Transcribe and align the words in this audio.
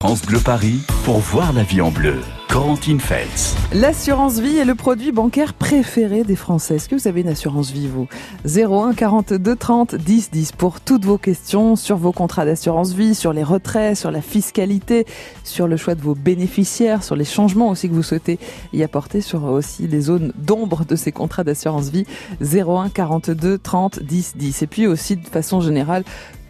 France 0.00 0.22
Bleu 0.22 0.38
Paris 0.38 0.78
pour 1.04 1.18
voir 1.18 1.52
la 1.52 1.64
vie 1.64 1.80
en 1.80 1.90
bleu. 1.90 2.20
Corentine 2.48 3.00
Feltz. 3.00 3.56
L'assurance 3.72 4.38
vie 4.38 4.56
est 4.56 4.64
le 4.64 4.76
produit 4.76 5.10
bancaire 5.10 5.54
préféré 5.54 6.22
des 6.22 6.36
Français. 6.36 6.76
Est-ce 6.76 6.88
que 6.88 6.94
vous 6.94 7.08
avez 7.08 7.22
une 7.22 7.28
assurance 7.28 7.72
vie, 7.72 7.88
vous? 7.88 8.06
01 8.46 8.94
42 8.94 9.56
30 9.56 9.96
10 9.96 10.30
10 10.30 10.52
pour 10.52 10.80
toutes 10.80 11.04
vos 11.04 11.18
questions 11.18 11.74
sur 11.74 11.96
vos 11.96 12.12
contrats 12.12 12.44
d'assurance 12.44 12.92
vie, 12.92 13.16
sur 13.16 13.32
les 13.32 13.42
retraits, 13.42 13.96
sur 13.96 14.12
la 14.12 14.22
fiscalité, 14.22 15.04
sur 15.42 15.66
le 15.66 15.76
choix 15.76 15.96
de 15.96 16.00
vos 16.00 16.14
bénéficiaires, 16.14 17.02
sur 17.02 17.16
les 17.16 17.24
changements 17.24 17.68
aussi 17.68 17.88
que 17.88 17.94
vous 17.94 18.04
souhaitez 18.04 18.38
y 18.72 18.84
apporter, 18.84 19.20
sur 19.20 19.42
aussi 19.46 19.88
les 19.88 20.02
zones 20.02 20.32
d'ombre 20.36 20.84
de 20.84 20.94
ces 20.94 21.10
contrats 21.10 21.42
d'assurance 21.42 21.88
vie. 21.88 22.06
01 22.40 22.88
42 22.90 23.58
30 23.58 24.00
10 24.00 24.36
10. 24.36 24.62
Et 24.62 24.66
puis 24.68 24.86
aussi 24.86 25.16
de 25.16 25.26
façon 25.26 25.60
générale, 25.60 26.04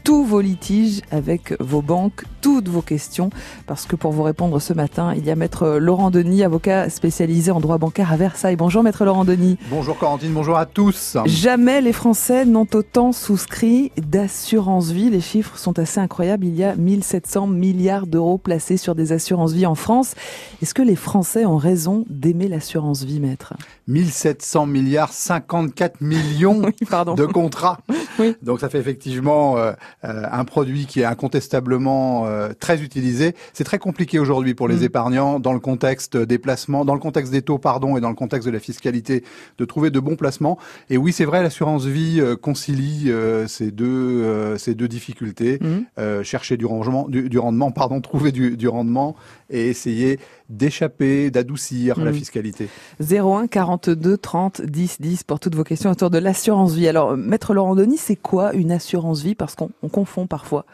tous 0.08 0.24
vos 0.24 0.40
litiges 0.40 1.02
avec 1.10 1.54
vos 1.60 1.82
banques, 1.82 2.24
toutes 2.40 2.70
vos 2.70 2.80
questions, 2.80 3.28
parce 3.66 3.84
que 3.84 3.94
pour 3.94 4.10
vous 4.10 4.22
répondre 4.22 4.58
ce 4.58 4.72
matin, 4.72 5.12
il 5.14 5.26
y 5.26 5.30
a 5.30 5.36
maître 5.36 5.76
Laurent 5.78 6.10
Denis, 6.10 6.42
avocat 6.42 6.88
spécialisé 6.88 7.50
en 7.50 7.60
droit 7.60 7.76
bancaire 7.76 8.10
à 8.10 8.16
Versailles. 8.16 8.56
Bonjour 8.56 8.82
maître 8.82 9.04
Laurent 9.04 9.26
Denis. 9.26 9.58
Bonjour 9.68 9.98
Corentine, 9.98 10.32
bonjour 10.32 10.56
à 10.56 10.64
tous. 10.64 11.18
Jamais 11.26 11.82
les 11.82 11.92
Français 11.92 12.46
n'ont 12.46 12.66
autant 12.72 13.12
souscrit 13.12 13.92
d'assurance 13.98 14.92
vie. 14.92 15.10
Les 15.10 15.20
chiffres 15.20 15.58
sont 15.58 15.78
assez 15.78 16.00
incroyables. 16.00 16.46
Il 16.46 16.56
y 16.56 16.64
a 16.64 16.74
1700 16.74 17.46
milliards 17.46 18.06
d'euros 18.06 18.38
placés 18.38 18.78
sur 18.78 18.94
des 18.94 19.12
assurances 19.12 19.52
vie 19.52 19.66
en 19.66 19.74
France. 19.74 20.14
Est-ce 20.62 20.72
que 20.72 20.80
les 20.80 20.96
Français 20.96 21.44
ont 21.44 21.58
raison 21.58 22.06
d'aimer 22.08 22.48
l'assurance 22.48 23.04
vie, 23.04 23.20
maître? 23.20 23.52
1700 23.88 24.64
milliards, 24.64 25.12
54 25.12 26.00
millions 26.00 26.60
de 27.14 27.26
contrats. 27.26 27.76
Oui. 28.18 28.36
Donc 28.42 28.60
ça 28.60 28.70
fait 28.70 28.78
effectivement 28.78 29.58
euh, 29.58 29.72
euh, 29.97 29.97
un 30.02 30.44
produit 30.44 30.86
qui 30.86 31.00
est 31.00 31.04
incontestablement 31.04 32.26
euh, 32.26 32.50
très 32.58 32.82
utilisé. 32.82 33.34
C'est 33.52 33.64
très 33.64 33.78
compliqué 33.78 34.18
aujourd'hui 34.18 34.54
pour 34.54 34.68
les 34.68 34.76
mm. 34.76 34.84
épargnants 34.84 35.40
dans 35.40 35.52
le 35.52 35.60
contexte 35.60 36.16
des 36.16 36.38
placements, 36.38 36.84
dans 36.84 36.94
le 36.94 37.00
contexte 37.00 37.32
des 37.32 37.42
taux, 37.42 37.58
pardon, 37.58 37.96
et 37.96 38.00
dans 38.00 38.08
le 38.08 38.14
contexte 38.14 38.46
de 38.46 38.52
la 38.52 38.60
fiscalité, 38.60 39.24
de 39.58 39.64
trouver 39.64 39.90
de 39.90 40.00
bons 40.00 40.16
placements. 40.16 40.58
Et 40.90 40.96
oui, 40.96 41.12
c'est 41.12 41.24
vrai, 41.24 41.42
l'assurance 41.42 41.84
vie 41.84 42.20
euh, 42.20 42.36
concilie 42.36 43.10
ces 43.46 43.70
deux 43.70 44.56
ces 44.58 44.74
deux 44.74 44.88
difficultés 44.88 45.58
mm. 45.60 46.22
chercher 46.22 46.56
du 46.56 46.66
rendement, 46.66 47.08
du, 47.08 47.38
rendement, 47.38 47.70
pardon, 47.70 48.00
trouver 48.08 48.32
du, 48.32 48.56
du 48.56 48.68
rendement 48.68 49.16
et 49.50 49.68
essayer 49.68 50.18
d'échapper, 50.48 51.30
d'adoucir 51.30 51.98
la 52.00 52.10
mm. 52.10 52.14
fiscalité. 52.14 52.68
01 53.00 53.46
42 53.48 54.16
30 54.16 54.62
10 54.62 55.00
10 55.00 55.22
pour 55.24 55.40
toutes 55.40 55.54
vos 55.54 55.64
questions 55.64 55.90
autour 55.90 56.10
de 56.10 56.18
l'assurance 56.18 56.74
vie. 56.74 56.88
Alors, 56.88 57.16
Maître 57.16 57.54
Laurent 57.54 57.74
Denis, 57.74 57.98
c'est 57.98 58.16
quoi 58.16 58.54
une 58.54 58.72
assurance 58.72 59.22
vie? 59.22 59.34
Parce 59.34 59.54
qu'on 59.54 59.70
confond 59.88 60.26
parfois. 60.26 60.64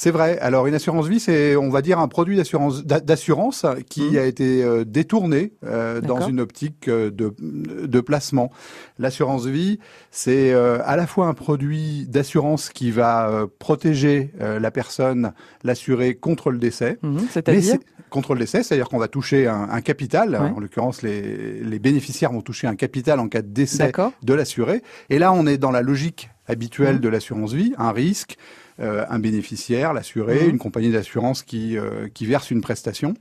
C'est 0.00 0.12
vrai. 0.12 0.38
Alors 0.38 0.68
une 0.68 0.74
assurance 0.74 1.08
vie, 1.08 1.18
c'est 1.18 1.56
on 1.56 1.70
va 1.70 1.82
dire 1.82 1.98
un 1.98 2.06
produit 2.06 2.36
d'assurance 2.36 2.84
d'assurance 2.84 3.66
qui 3.90 4.12
mmh. 4.12 4.16
a 4.16 4.24
été 4.26 4.62
euh, 4.62 4.84
détourné 4.84 5.54
euh, 5.66 6.00
dans 6.00 6.20
une 6.28 6.38
optique 6.38 6.86
euh, 6.86 7.10
de, 7.10 7.34
de 7.40 8.00
placement. 8.00 8.52
L'assurance 9.00 9.46
vie, 9.46 9.80
c'est 10.12 10.52
à 10.52 10.96
la 10.96 11.06
fois 11.08 11.26
un 11.26 11.34
produit 11.34 12.06
d'assurance 12.06 12.68
qui 12.68 12.92
va 12.92 13.46
protéger 13.58 14.32
la 14.38 14.70
personne, 14.70 15.32
l'assuré 15.64 16.14
contre 16.14 16.50
le 16.50 16.58
décès. 16.58 16.98
Mmh. 17.02 17.18
C'est-à-dire 17.30 17.78
contre 18.10 18.34
le 18.34 18.40
décès, 18.40 18.62
c'est-à-dire 18.62 18.88
qu'on 18.88 18.98
va 18.98 19.08
toucher 19.08 19.48
un, 19.48 19.68
un 19.70 19.80
capital. 19.80 20.36
En 20.36 20.60
l'occurrence, 20.60 21.02
les, 21.02 21.60
les 21.60 21.78
bénéficiaires 21.78 22.32
vont 22.32 22.40
toucher 22.40 22.66
un 22.66 22.76
capital 22.76 23.18
en 23.20 23.28
cas 23.28 23.42
de 23.42 23.48
décès 23.48 23.92
de 24.22 24.34
l'assuré. 24.34 24.82
Et 25.10 25.18
là, 25.18 25.32
on 25.32 25.46
est 25.46 25.58
dans 25.58 25.72
la 25.72 25.82
logique 25.82 26.30
habituelle 26.48 26.96
mmh. 26.96 27.00
de 27.00 27.08
l'assurance 27.08 27.52
vie, 27.52 27.74
un 27.78 27.92
risque, 27.92 28.36
euh, 28.80 29.04
un 29.08 29.18
bénéficiaire, 29.18 29.92
l'assuré, 29.92 30.46
mmh. 30.46 30.50
une 30.50 30.58
compagnie 30.58 30.90
d'assurance 30.90 31.42
qui, 31.42 31.76
euh, 31.76 32.08
qui 32.12 32.26
verse 32.26 32.50
une 32.50 32.60
prestation. 32.60 33.14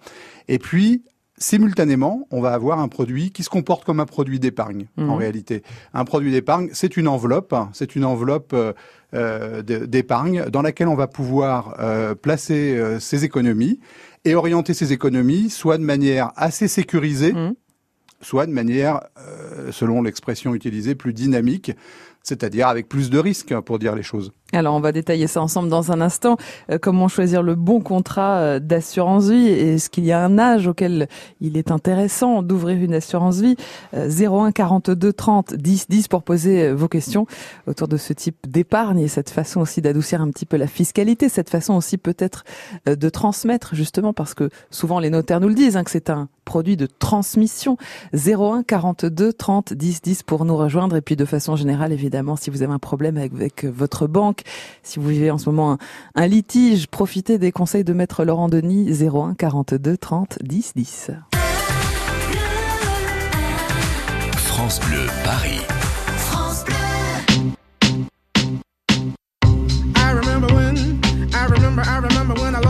Et 0.47 0.59
puis, 0.59 1.03
simultanément, 1.37 2.27
on 2.31 2.41
va 2.41 2.53
avoir 2.53 2.79
un 2.79 2.87
produit 2.87 3.31
qui 3.31 3.43
se 3.43 3.49
comporte 3.49 3.83
comme 3.83 3.99
un 3.99 4.05
produit 4.05 4.39
d'épargne, 4.39 4.87
en 4.97 5.03
mmh. 5.03 5.13
réalité. 5.13 5.63
Un 5.93 6.05
produit 6.05 6.31
d'épargne, 6.31 6.69
c'est 6.73 6.97
une 6.97 7.07
enveloppe, 7.07 7.55
c'est 7.73 7.95
une 7.95 8.05
enveloppe 8.05 8.55
euh, 9.13 9.61
d'épargne 9.61 10.45
dans 10.49 10.61
laquelle 10.61 10.87
on 10.87 10.95
va 10.95 11.07
pouvoir 11.07 11.75
placer 12.21 12.79
ses 12.99 13.23
économies 13.23 13.79
et 14.25 14.35
orienter 14.35 14.73
ses 14.73 14.93
économies, 14.93 15.49
soit 15.49 15.77
de 15.77 15.83
manière 15.83 16.31
assez 16.35 16.67
sécurisée, 16.67 17.33
mmh. 17.33 17.53
soit 18.21 18.47
de 18.47 18.51
manière, 18.51 19.01
selon 19.71 20.01
l'expression 20.01 20.55
utilisée, 20.55 20.95
plus 20.95 21.13
dynamique, 21.13 21.71
c'est-à-dire 22.27 22.67
avec 22.67 22.89
plus 22.89 23.09
de 23.09 23.19
risques, 23.19 23.57
pour 23.61 23.79
dire 23.79 23.95
les 23.95 24.03
choses. 24.03 24.33
Alors 24.53 24.75
on 24.75 24.79
va 24.79 24.91
détailler 24.93 25.27
ça 25.27 25.41
ensemble 25.41 25.69
dans 25.69 25.91
un 25.91 25.99
instant. 25.99 26.37
Euh, 26.71 26.77
comment 26.81 27.07
choisir 27.07 27.43
le 27.43 27.55
bon 27.55 27.81
contrat 27.81 28.37
euh, 28.37 28.59
d'assurance 28.59 29.29
vie? 29.29 29.47
Est-ce 29.47 29.89
qu'il 29.89 30.05
y 30.05 30.13
a 30.13 30.23
un 30.23 30.39
âge 30.39 30.67
auquel 30.67 31.07
il 31.41 31.57
est 31.57 31.69
intéressant 31.69 32.41
d'ouvrir 32.41 32.81
une 32.81 32.93
assurance 32.93 33.39
vie? 33.39 33.55
01 33.93 34.51
42 34.51 35.11
30 35.11 35.53
10 35.53 35.87
10 35.89 36.07
pour 36.07 36.23
poser 36.23 36.63
euh, 36.63 36.73
vos 36.73 36.87
questions 36.87 37.27
autour 37.65 37.87
de 37.87 37.97
ce 37.97 38.13
type 38.13 38.37
d'épargne 38.47 38.99
et 38.99 39.07
cette 39.09 39.29
façon 39.29 39.61
aussi 39.61 39.81
d'adoucir 39.81 40.21
un 40.21 40.29
petit 40.29 40.45
peu 40.45 40.57
la 40.57 40.67
fiscalité, 40.67 41.27
cette 41.27 41.49
façon 41.49 41.75
aussi 41.75 41.97
peut-être 41.97 42.43
de 42.85 43.09
transmettre 43.09 43.75
justement 43.75 44.13
parce 44.13 44.33
que 44.33 44.49
souvent 44.71 44.99
les 44.99 45.09
notaires 45.09 45.41
nous 45.41 45.49
le 45.49 45.55
disent 45.55 45.75
hein, 45.75 45.83
que 45.83 45.91
c'est 45.91 46.09
un 46.09 46.29
produit 46.45 46.77
de 46.77 46.87
transmission. 46.87 47.77
01 48.13 48.63
42 48.63 49.33
30 49.33 49.73
10 49.73 50.01
10 50.01 50.23
pour 50.23 50.45
nous 50.45 50.55
rejoindre 50.55 50.95
et 50.95 51.01
puis 51.01 51.17
de 51.17 51.25
façon 51.25 51.57
générale 51.57 51.91
évidemment 51.91 52.16
si 52.37 52.49
vous 52.49 52.63
avez 52.63 52.73
un 52.73 52.79
problème 52.79 53.17
avec 53.17 53.65
votre 53.65 54.07
banque 54.07 54.41
si 54.83 54.99
vous 54.99 55.07
vivez 55.07 55.31
en 55.31 55.37
ce 55.37 55.49
moment 55.49 55.77
un, 56.15 56.27
litige, 56.27 56.87
profitez 56.87 57.37
des 57.37 57.51
conseils 57.51 57.83
de 57.83 57.93
Maître 57.93 58.25
Laurent 58.25 58.49
Denis 58.49 58.89
01 59.03 59.35
42 59.35 59.97
30 59.97 60.39
10 60.41 60.73
10. 60.75 61.11
France 64.35 64.79
Bleu 64.87 65.05
Paris. 65.23 65.61
France 66.17 66.63
Bleu. 66.65 66.75
I 69.95 70.11
remember 70.11 70.47
when, 70.53 70.99
I 71.33 71.45
remember, 71.45 71.81
I 71.81 71.97
remember 71.99 72.33
when 72.41 72.55
I 72.55 72.66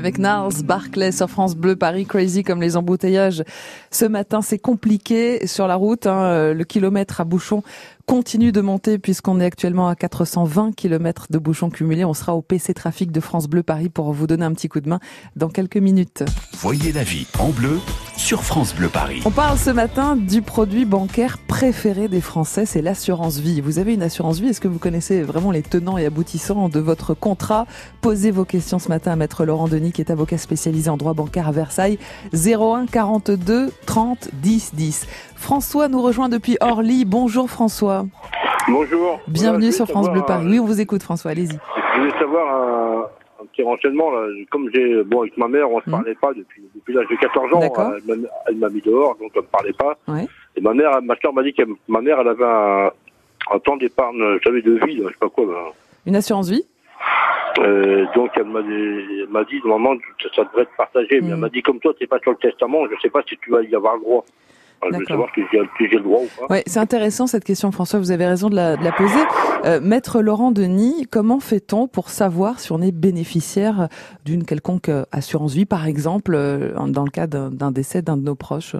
avec 0.00 0.16
Nars 0.16 0.48
Barclay 0.64 1.12
sur 1.12 1.28
France 1.28 1.54
Bleu 1.54 1.76
Paris. 1.76 2.06
Crazy 2.06 2.42
comme 2.42 2.62
les 2.62 2.78
embouteillages. 2.78 3.44
Ce 3.90 4.06
matin, 4.06 4.40
c'est 4.40 4.58
compliqué 4.58 5.46
sur 5.46 5.66
la 5.66 5.74
route. 5.74 6.06
Hein, 6.06 6.54
le 6.54 6.64
kilomètre 6.64 7.20
à 7.20 7.24
bouchon 7.24 7.62
continue 8.10 8.50
de 8.50 8.60
monter 8.60 8.98
puisqu'on 8.98 9.38
est 9.38 9.44
actuellement 9.44 9.86
à 9.86 9.94
420 9.94 10.74
km 10.74 11.26
de 11.30 11.38
bouchons 11.38 11.70
cumulés. 11.70 12.04
On 12.04 12.12
sera 12.12 12.34
au 12.34 12.42
PC 12.42 12.74
Trafic 12.74 13.12
de 13.12 13.20
France 13.20 13.46
Bleu 13.46 13.62
Paris 13.62 13.88
pour 13.88 14.12
vous 14.12 14.26
donner 14.26 14.44
un 14.44 14.52
petit 14.52 14.68
coup 14.68 14.80
de 14.80 14.88
main 14.88 14.98
dans 15.36 15.48
quelques 15.48 15.76
minutes. 15.76 16.24
Voyez 16.54 16.90
la 16.90 17.04
vie 17.04 17.28
en 17.38 17.50
bleu 17.50 17.78
sur 18.16 18.42
France 18.42 18.74
Bleu 18.74 18.88
Paris. 18.88 19.22
On 19.24 19.30
parle 19.30 19.56
ce 19.56 19.70
matin 19.70 20.16
du 20.16 20.42
produit 20.42 20.86
bancaire 20.86 21.38
préféré 21.38 22.08
des 22.08 22.20
Français, 22.20 22.66
c'est 22.66 22.82
l'assurance 22.82 23.38
vie. 23.38 23.60
Vous 23.60 23.78
avez 23.78 23.94
une 23.94 24.02
assurance 24.02 24.40
vie, 24.40 24.48
est-ce 24.48 24.60
que 24.60 24.68
vous 24.68 24.80
connaissez 24.80 25.22
vraiment 25.22 25.52
les 25.52 25.62
tenants 25.62 25.96
et 25.96 26.04
aboutissants 26.04 26.68
de 26.68 26.80
votre 26.80 27.14
contrat? 27.14 27.66
Posez 28.00 28.32
vos 28.32 28.44
questions 28.44 28.80
ce 28.80 28.88
matin 28.88 29.12
à 29.12 29.16
Maître 29.16 29.44
Laurent 29.44 29.68
Denis 29.68 29.92
qui 29.92 30.00
est 30.00 30.10
avocat 30.10 30.36
spécialisé 30.36 30.90
en 30.90 30.96
droit 30.96 31.14
bancaire 31.14 31.46
à 31.46 31.52
Versailles. 31.52 31.98
01 32.34 32.86
42 32.86 33.72
30 33.86 34.30
10 34.42 34.74
10. 34.74 35.06
François 35.36 35.88
nous 35.88 36.02
rejoint 36.02 36.28
depuis 36.28 36.58
Orly. 36.60 37.04
Bonjour 37.04 37.48
François. 37.48 37.99
Bonjour. 38.68 39.20
Bienvenue 39.26 39.72
sur 39.72 39.86
France 39.86 40.10
Bleu 40.10 40.22
Paris. 40.26 40.46
Oui, 40.48 40.60
on 40.60 40.64
vous 40.64 40.80
écoute 40.80 41.02
François, 41.02 41.30
allez-y. 41.30 41.58
Je 41.94 42.00
voulais 42.00 42.18
savoir 42.18 43.08
un, 43.40 43.46
petit 43.46 43.62
renseignement. 43.62 44.10
Là. 44.10 44.26
Comme 44.50 44.70
j'ai, 44.72 45.02
bon, 45.04 45.22
avec 45.22 45.36
ma 45.36 45.48
mère, 45.48 45.70
on 45.70 45.78
ne 45.78 45.82
se 45.82 45.88
mmh. 45.88 45.92
parlait 45.92 46.14
pas 46.14 46.32
depuis, 46.34 46.62
depuis 46.74 46.94
l'âge 46.94 47.06
de 47.10 47.16
14 47.16 47.54
ans. 47.54 47.92
Elle 48.46 48.56
m'a 48.56 48.68
mis 48.68 48.80
dehors, 48.80 49.16
donc 49.16 49.32
on 49.34 49.40
ne 49.40 49.44
parlait 49.46 49.72
pas. 49.72 49.96
Et 50.56 50.60
ma 50.60 50.74
mère, 50.74 51.00
ma 51.02 51.16
soeur 51.16 51.32
m'a 51.32 51.42
dit 51.42 51.52
que 51.52 51.62
ma 51.88 52.00
mère, 52.00 52.18
elle 52.20 52.28
avait 52.28 52.44
un, 52.44 52.90
un 53.50 53.58
temps 53.58 53.76
d'épargne, 53.76 54.38
j'avais 54.42 54.62
de 54.62 54.72
vie, 54.84 54.98
je 55.02 55.08
sais 55.08 55.18
pas 55.18 55.28
quoi. 55.28 55.72
Une 56.06 56.16
assurance 56.16 56.48
vie? 56.48 56.64
Euh, 57.58 58.06
donc 58.14 58.30
elle 58.36 58.46
m'a 58.46 58.62
dit, 58.62 59.50
dit 59.50 59.60
normalement 59.66 60.00
ça 60.34 60.44
devrait 60.44 60.62
être 60.62 60.76
partagé, 60.76 61.20
mais 61.20 61.30
elle 61.30 61.36
mmh. 61.36 61.40
m'a 61.40 61.48
dit 61.48 61.62
comme 61.62 61.80
toi 61.80 61.92
tu 61.94 62.04
n'es 62.04 62.06
pas 62.06 62.20
sur 62.20 62.30
le 62.30 62.36
testament, 62.36 62.86
je 62.86 62.94
ne 62.94 63.00
sais 63.00 63.10
pas 63.10 63.22
si 63.28 63.36
tu 63.38 63.50
vas 63.50 63.62
y 63.62 63.74
avoir 63.74 63.96
le 63.96 64.02
droit. 64.80 64.90
Je 64.92 64.98
veux 64.98 65.06
savoir 65.06 65.28
si 65.34 65.88
j'ai 65.90 65.96
le 65.96 66.02
droit 66.02 66.20
ou 66.20 66.28
pas. 66.40 66.54
Ouais, 66.54 66.62
c'est 66.66 66.80
intéressant 66.80 67.26
cette 67.26 67.44
question, 67.44 67.70
François. 67.72 67.98
Vous 67.98 68.10
avez 68.10 68.26
raison 68.26 68.48
de 68.48 68.56
la, 68.56 68.76
de 68.76 68.84
la 68.84 68.92
poser. 68.92 69.20
Euh, 69.64 69.80
Maître 69.82 70.22
Laurent 70.22 70.52
Denis, 70.52 71.06
comment 71.10 71.40
fait-on 71.40 71.86
pour 71.86 72.08
savoir 72.08 72.60
si 72.60 72.72
on 72.72 72.80
est 72.80 72.92
bénéficiaire 72.92 73.88
d'une 74.24 74.44
quelconque 74.44 74.88
euh, 74.88 75.04
assurance 75.12 75.54
vie, 75.54 75.66
par 75.66 75.86
exemple, 75.86 76.32
euh, 76.34 76.72
dans 76.86 77.04
le 77.04 77.10
cas 77.10 77.26
d'un 77.26 77.70
décès 77.70 78.02
d'un 78.02 78.16
de 78.16 78.22
nos 78.22 78.34
proches? 78.34 78.76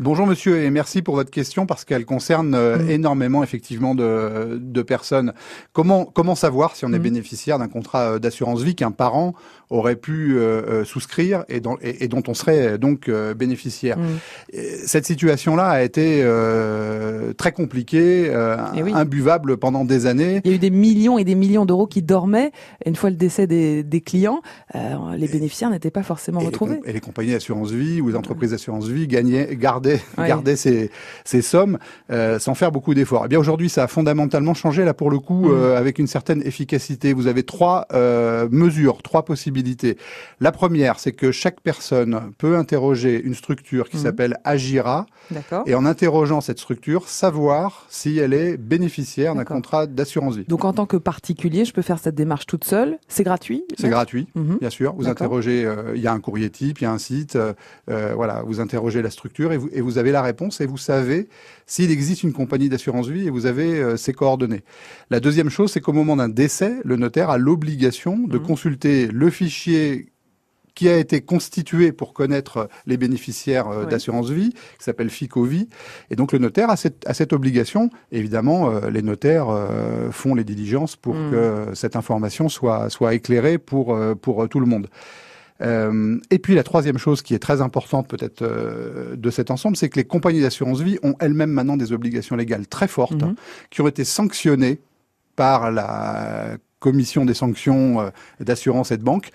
Bonjour 0.00 0.26
monsieur 0.26 0.62
et 0.62 0.70
merci 0.70 1.02
pour 1.02 1.14
votre 1.14 1.30
question 1.30 1.66
parce 1.66 1.84
qu'elle 1.84 2.04
concerne 2.04 2.50
mm. 2.50 2.90
énormément 2.90 3.42
effectivement 3.42 3.94
de, 3.94 4.58
de, 4.60 4.82
personnes. 4.82 5.32
Comment 5.72 6.04
comment 6.04 6.34
savoir 6.34 6.76
si 6.76 6.84
on 6.84 6.92
est 6.92 6.98
mm. 6.98 7.02
bénéficiaire 7.02 7.58
d'un 7.58 7.68
contrat 7.68 8.18
d'assurance 8.18 8.62
vie 8.62 8.74
qu'un 8.74 8.92
parent 8.92 9.34
aurait 9.70 9.96
pu 9.96 10.38
souscrire 10.84 11.44
et, 11.48 11.60
dont, 11.60 11.76
et, 11.82 12.08
dont 12.08 12.22
on 12.26 12.34
serait 12.34 12.78
donc 12.78 13.10
bénéficiaire? 13.10 13.98
Mm. 13.98 14.56
Cette 14.86 15.04
situation 15.04 15.56
là 15.56 15.68
a 15.68 15.82
été 15.82 16.22
euh, 16.22 17.32
très 17.34 17.52
compliquée, 17.52 18.28
euh, 18.28 18.56
eh 18.74 18.92
imbuvable 18.92 19.56
pendant 19.56 19.84
des 19.84 20.06
années. 20.06 20.40
Il 20.44 20.50
y 20.50 20.54
a 20.54 20.56
eu 20.56 20.58
des 20.58 20.70
millions 20.70 21.18
et 21.18 21.24
des 21.24 21.34
millions 21.34 21.66
d'euros 21.66 21.86
qui 21.86 22.02
dormaient. 22.02 22.52
une 22.86 22.96
fois 22.96 23.10
le 23.10 23.16
décès 23.16 23.46
des, 23.46 24.02
clients, 24.04 24.40
euh, 24.74 25.16
les 25.16 25.28
bénéficiaires 25.28 25.70
n'étaient 25.70 25.90
pas 25.90 26.02
forcément 26.02 26.40
retrouvés. 26.40 26.80
et 26.84 26.92
les 26.92 27.00
compagnies 27.00 27.32
d'assurance 27.32 27.70
vie 27.70 28.00
ou 28.00 28.08
les 28.08 28.16
entreprises 28.16 28.50
d'assurance 28.50 28.86
vie 28.86 29.06
gagnaient, 29.06 29.56
gardaient, 29.68 30.00
gardaient 30.16 30.56
ces, 30.56 30.90
ces 31.24 31.42
sommes 31.42 31.78
sans 32.10 32.54
faire 32.54 32.72
beaucoup 32.72 32.94
d'efforts. 32.94 33.24
Eh 33.26 33.28
bien 33.28 33.38
aujourd'hui, 33.38 33.68
ça 33.68 33.84
a 33.84 33.86
fondamentalement 33.86 34.54
changé 34.54 34.84
là 34.84 34.94
pour 34.94 35.10
le 35.10 35.18
coup 35.18 35.48
mm. 35.48 35.72
avec 35.76 35.98
une 35.98 36.06
certaine 36.06 36.42
efficacité. 36.46 37.12
Vous 37.12 37.26
avez 37.26 37.42
trois 37.42 37.86
mesures, 38.50 39.02
trois 39.02 39.24
possibilités. 39.24 39.96
La 40.40 40.52
première, 40.52 40.98
c'est 40.98 41.12
que 41.12 41.32
chaque 41.32 41.60
personne 41.60 42.32
peut 42.38 42.56
interroger 42.56 43.20
une 43.20 43.34
structure 43.34 43.88
qui 43.88 43.98
mm. 43.98 44.00
s'appelle 44.00 44.36
Agira, 44.44 45.06
et 45.66 45.74
en 45.74 45.84
interrogeant 45.84 46.40
cette 46.40 46.58
structure, 46.58 47.08
savoir 47.08 47.86
si 47.88 48.18
elle 48.18 48.32
est 48.32 48.56
bénéficiaire 48.56 49.34
d'un 49.34 49.44
contrat 49.44 49.86
d'assurance 49.86 50.36
vie. 50.36 50.44
Donc 50.48 50.64
en 50.64 50.72
tant 50.72 50.86
que 50.86 50.96
particulier, 50.96 51.64
je 51.64 51.72
peux 51.72 51.82
faire 51.82 51.98
cette 51.98 52.14
démarche 52.14 52.46
toute 52.46 52.64
seule. 52.64 52.98
C'est 53.08 53.24
gratuit 53.24 53.64
C'est 53.78 53.88
gratuit, 53.88 54.28
mhm. 54.34 54.58
bien 54.58 54.70
sûr. 54.70 54.94
Vous 54.96 55.08
interrogez, 55.08 55.64
euh, 55.64 55.92
il 55.94 56.02
y 56.02 56.06
a 56.06 56.12
un 56.12 56.20
courrier 56.20 56.50
type, 56.50 56.80
il 56.80 56.84
y 56.84 56.86
a 56.86 56.92
un 56.92 56.98
site, 56.98 57.36
euh, 57.36 57.52
euh, 57.90 58.12
voilà, 58.14 58.42
vous 58.46 58.60
interrogez 58.60 59.02
la 59.02 59.10
structure 59.10 59.52
et 59.52 59.57
vous, 59.58 59.68
et 59.72 59.80
vous 59.80 59.98
avez 59.98 60.12
la 60.12 60.22
réponse 60.22 60.60
et 60.60 60.66
vous 60.66 60.78
savez 60.78 61.28
s'il 61.66 61.90
existe 61.90 62.22
une 62.22 62.32
compagnie 62.32 62.68
d'assurance 62.68 63.08
vie 63.08 63.26
et 63.26 63.30
vous 63.30 63.44
avez 63.44 63.96
ses 63.98 64.14
coordonnées. 64.14 64.62
La 65.10 65.20
deuxième 65.20 65.50
chose, 65.50 65.72
c'est 65.72 65.80
qu'au 65.80 65.92
moment 65.92 66.16
d'un 66.16 66.30
décès, 66.30 66.76
le 66.84 66.96
notaire 66.96 67.28
a 67.30 67.36
l'obligation 67.38 68.18
de 68.18 68.38
mhm. 68.38 68.46
consulter 68.46 69.08
le 69.08 69.28
fichier 69.30 70.12
qui 70.78 70.88
a 70.88 70.96
été 70.96 71.20
constitué 71.22 71.90
pour 71.90 72.12
connaître 72.12 72.68
les 72.86 72.96
bénéficiaires 72.96 73.66
euh, 73.66 73.84
d'assurance 73.84 74.30
vie, 74.30 74.50
qui 74.50 74.84
s'appelle 74.84 75.10
FICOVI. 75.10 75.68
Et 76.12 76.14
donc 76.14 76.30
le 76.30 76.38
notaire 76.38 76.70
a 76.70 76.76
cette, 76.76 77.04
a 77.08 77.14
cette 77.14 77.32
obligation. 77.32 77.90
Évidemment, 78.12 78.70
euh, 78.70 78.88
les 78.88 79.02
notaires 79.02 79.48
euh, 79.48 80.12
font 80.12 80.36
les 80.36 80.44
diligences 80.44 80.94
pour 80.94 81.16
hmm. 81.16 81.30
que 81.32 81.64
cette 81.74 81.96
information 81.96 82.48
soit, 82.48 82.90
soit 82.90 83.14
éclairée 83.14 83.58
pour, 83.58 83.98
pour 84.22 84.48
tout 84.48 84.60
le 84.60 84.66
monde. 84.66 84.86
Et 85.60 86.38
puis 86.38 86.54
la 86.54 86.62
troisième 86.62 86.98
chose 86.98 87.22
qui 87.22 87.34
est 87.34 87.38
très 87.40 87.60
importante 87.60 88.06
peut-être 88.08 88.44
de 89.16 89.30
cet 89.30 89.50
ensemble, 89.50 89.76
c'est 89.76 89.88
que 89.88 89.98
les 89.98 90.04
compagnies 90.04 90.40
d'assurance 90.40 90.80
vie 90.80 90.98
ont 91.02 91.14
elles-mêmes 91.18 91.50
maintenant 91.50 91.76
des 91.76 91.92
obligations 91.92 92.36
légales 92.36 92.66
très 92.66 92.86
fortes 92.86 93.22
hmm. 93.22 93.34
qui 93.70 93.80
ont 93.80 93.88
été 93.88 94.04
sanctionnées 94.04 94.78
par 95.34 95.72
la 95.72 96.56
commission 96.78 97.24
des 97.24 97.34
sanctions 97.34 98.10
d'assurance 98.40 98.92
et 98.92 98.96
de 98.96 99.02
banque 99.02 99.30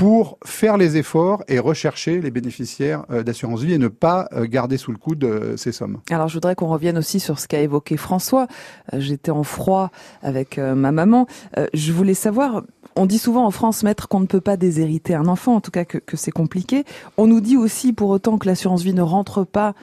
pour 0.00 0.38
faire 0.46 0.78
les 0.78 0.96
efforts 0.96 1.44
et 1.46 1.58
rechercher 1.58 2.22
les 2.22 2.30
bénéficiaires 2.30 3.04
euh, 3.10 3.22
d'assurance 3.22 3.60
vie 3.60 3.74
et 3.74 3.78
ne 3.78 3.88
pas 3.88 4.28
euh, 4.32 4.46
garder 4.46 4.78
sous 4.78 4.92
le 4.92 4.96
coude 4.96 5.24
euh, 5.24 5.58
ces 5.58 5.72
sommes. 5.72 5.98
Alors 6.10 6.26
je 6.28 6.32
voudrais 6.32 6.54
qu'on 6.54 6.68
revienne 6.68 6.96
aussi 6.96 7.20
sur 7.20 7.38
ce 7.38 7.46
qu'a 7.46 7.60
évoqué 7.60 7.98
François. 7.98 8.46
J'étais 8.94 9.30
en 9.30 9.42
froid 9.42 9.90
avec 10.22 10.56
ma 10.58 10.90
maman. 10.90 11.26
Je 11.74 11.92
voulais 11.92 12.14
savoir, 12.14 12.62
on 12.96 13.06
dit 13.06 13.18
souvent 13.18 13.46
en 13.46 13.50
France, 13.50 13.82
maître, 13.82 14.08
qu'on 14.08 14.20
ne 14.20 14.26
peut 14.26 14.40
pas 14.40 14.56
déshériter 14.56 15.14
un 15.14 15.26
enfant, 15.26 15.54
en 15.54 15.60
tout 15.60 15.70
cas 15.70 15.84
que, 15.84 15.98
que 15.98 16.16
c'est 16.16 16.30
compliqué. 16.30 16.84
On 17.16 17.26
nous 17.26 17.40
dit 17.40 17.56
aussi 17.56 17.92
pour 17.92 18.10
autant 18.10 18.38
que 18.38 18.46
l'assurance 18.46 18.82
vie 18.82 18.94
ne 18.94 19.02
rentre 19.02 19.44
pas 19.44 19.74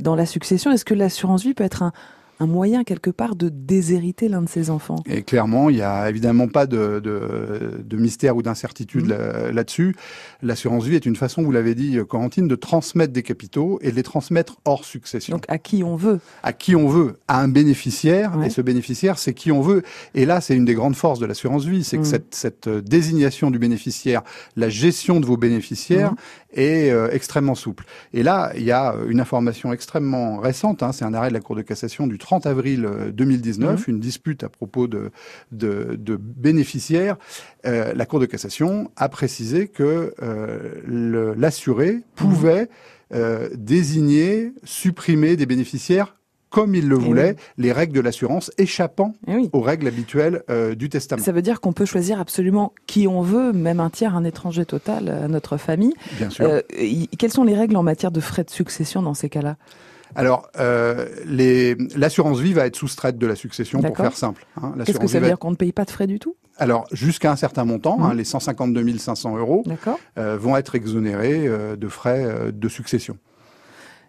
dans 0.00 0.14
la 0.14 0.26
succession. 0.26 0.70
Est-ce 0.70 0.84
que 0.84 0.94
l'assurance 0.94 1.42
vie 1.42 1.54
peut 1.54 1.64
être 1.64 1.82
un, 1.82 1.92
un 2.40 2.46
moyen 2.46 2.84
quelque 2.84 3.10
part 3.10 3.36
de 3.36 3.48
déshériter 3.48 4.28
l'un 4.28 4.42
de 4.42 4.48
ses 4.48 4.70
enfants. 4.70 5.02
Et 5.06 5.22
clairement, 5.22 5.70
il 5.70 5.76
n'y 5.76 5.82
a 5.82 6.08
évidemment 6.08 6.48
pas 6.48 6.66
de, 6.66 7.00
de, 7.00 7.82
de 7.84 7.96
mystère 7.96 8.36
ou 8.36 8.42
d'incertitude 8.42 9.06
mmh. 9.06 9.50
là-dessus. 9.52 9.96
L'assurance 10.42 10.84
vie 10.84 10.96
est 10.96 11.06
une 11.06 11.16
façon, 11.16 11.42
vous 11.42 11.52
l'avez 11.52 11.74
dit, 11.74 11.98
Corentine, 12.08 12.48
de 12.48 12.56
transmettre 12.56 13.12
des 13.12 13.22
capitaux 13.22 13.78
et 13.82 13.90
de 13.90 13.96
les 13.96 14.02
transmettre 14.02 14.56
hors 14.64 14.84
succession. 14.84 15.36
Donc 15.36 15.44
à 15.48 15.58
qui 15.58 15.84
on 15.84 15.96
veut 15.96 16.20
À 16.42 16.52
qui 16.52 16.76
on 16.76 16.88
veut, 16.88 17.18
à 17.28 17.40
un 17.40 17.48
bénéficiaire. 17.48 18.32
Et 18.44 18.50
ce 18.50 18.60
bénéficiaire, 18.60 19.18
c'est 19.18 19.34
qui 19.34 19.52
on 19.52 19.60
veut. 19.60 19.82
Et 20.14 20.26
là, 20.26 20.40
c'est 20.40 20.56
une 20.56 20.64
des 20.64 20.74
grandes 20.74 20.96
forces 20.96 21.18
de 21.18 21.26
l'assurance 21.26 21.64
vie, 21.64 21.84
c'est 21.84 21.96
que 21.96 22.02
mmh. 22.02 22.06
cette, 22.06 22.34
cette, 22.34 22.68
désignation 22.68 23.50
du 23.50 23.58
bénéficiaire, 23.58 24.22
la 24.56 24.68
gestion 24.68 25.20
de 25.20 25.26
vos 25.26 25.36
bénéficiaires 25.36 26.12
mmh. 26.12 26.16
est 26.54 26.90
euh, 26.90 27.08
extrêmement 27.12 27.54
souple. 27.54 27.84
Et 28.12 28.22
là, 28.22 28.52
il 28.56 28.64
y 28.64 28.72
a 28.72 28.94
une 29.08 29.20
information 29.20 29.72
extrêmement 29.72 30.38
récente. 30.38 30.82
Hein, 30.82 30.92
c'est 30.92 31.04
un 31.04 31.14
arrêt 31.14 31.28
de 31.28 31.34
la 31.34 31.40
Cour 31.40 31.56
de 31.56 31.62
cassation 31.62 32.06
du 32.06 32.18
30 32.24 32.46
avril 32.46 32.88
2019, 33.12 33.68
euh, 33.68 33.72
mhm. 33.72 33.84
une 33.86 34.00
dispute 34.00 34.42
à 34.44 34.48
propos 34.48 34.86
de, 34.86 35.10
de, 35.52 36.16
bénéficiaires. 36.18 37.16
Euh, 37.66 37.92
la 37.94 38.06
Cour 38.06 38.18
de 38.18 38.26
cassation 38.26 38.90
a 38.96 39.10
précisé 39.10 39.68
que 39.68 40.14
euh, 40.22 41.34
l'assuré 41.36 42.00
pouvait 42.16 42.68
désigner, 43.54 44.52
supprimer 44.64 45.36
des 45.36 45.46
bénéficiaires 45.46 46.16
comme 46.50 46.74
il 46.74 46.88
le 46.88 46.96
eh 47.00 47.04
voulait, 47.04 47.36
les 47.58 47.72
règles 47.72 47.92
de 47.92 48.00
l'assurance 48.00 48.50
échappant 48.58 49.12
eh 49.26 49.48
aux 49.52 49.60
règles 49.60 49.88
habituelles 49.88 50.42
du 50.76 50.88
testament. 50.88 51.22
Ça 51.22 51.32
veut 51.32 51.42
dire 51.42 51.60
qu'on 51.60 51.72
peut 51.72 51.84
choisir 51.84 52.18
absolument 52.18 52.72
qui 52.86 53.06
on 53.06 53.22
veut, 53.22 53.52
même 53.52 53.80
un 53.80 53.90
tiers, 53.90 54.16
un 54.16 54.24
étranger 54.24 54.64
total 54.64 55.08
à 55.08 55.28
notre 55.28 55.56
famille. 55.58 55.94
Bien 56.16 56.30
sûr. 56.30 56.62
quelles 57.18 57.32
sont 57.32 57.44
les 57.44 57.54
règles 57.54 57.76
en 57.76 57.82
matière 57.82 58.10
de 58.10 58.20
frais 58.20 58.44
de 58.44 58.50
succession 58.50 59.02
dans 59.02 59.14
ces 59.14 59.28
cas-là? 59.28 59.56
Alors, 60.14 60.48
euh, 60.58 61.06
l'assurance 61.96 62.40
vie 62.40 62.52
va 62.52 62.66
être 62.66 62.76
soustraite 62.76 63.18
de 63.18 63.26
la 63.26 63.36
succession, 63.36 63.80
pour 63.80 63.96
faire 63.96 64.16
simple. 64.16 64.46
Hein. 64.60 64.74
Qu'est-ce 64.84 64.98
que 64.98 65.06
ça 65.06 65.20
veut 65.20 65.26
dire 65.26 65.38
qu'on 65.38 65.50
ne 65.50 65.56
paye 65.56 65.72
pas 65.72 65.84
de 65.84 65.90
frais 65.90 66.06
du 66.06 66.18
tout? 66.18 66.36
Alors, 66.56 66.86
jusqu'à 66.92 67.32
un 67.32 67.36
certain 67.36 67.64
montant, 67.64 67.98
hein, 68.00 68.14
mmh. 68.14 68.18
les 68.18 68.24
152 68.24 68.98
500 68.98 69.36
euros 69.36 69.64
euh, 70.18 70.36
vont 70.38 70.56
être 70.56 70.76
exonérés 70.76 71.48
euh, 71.48 71.74
de 71.74 71.88
frais 71.88 72.52
de 72.52 72.68
succession. 72.68 73.18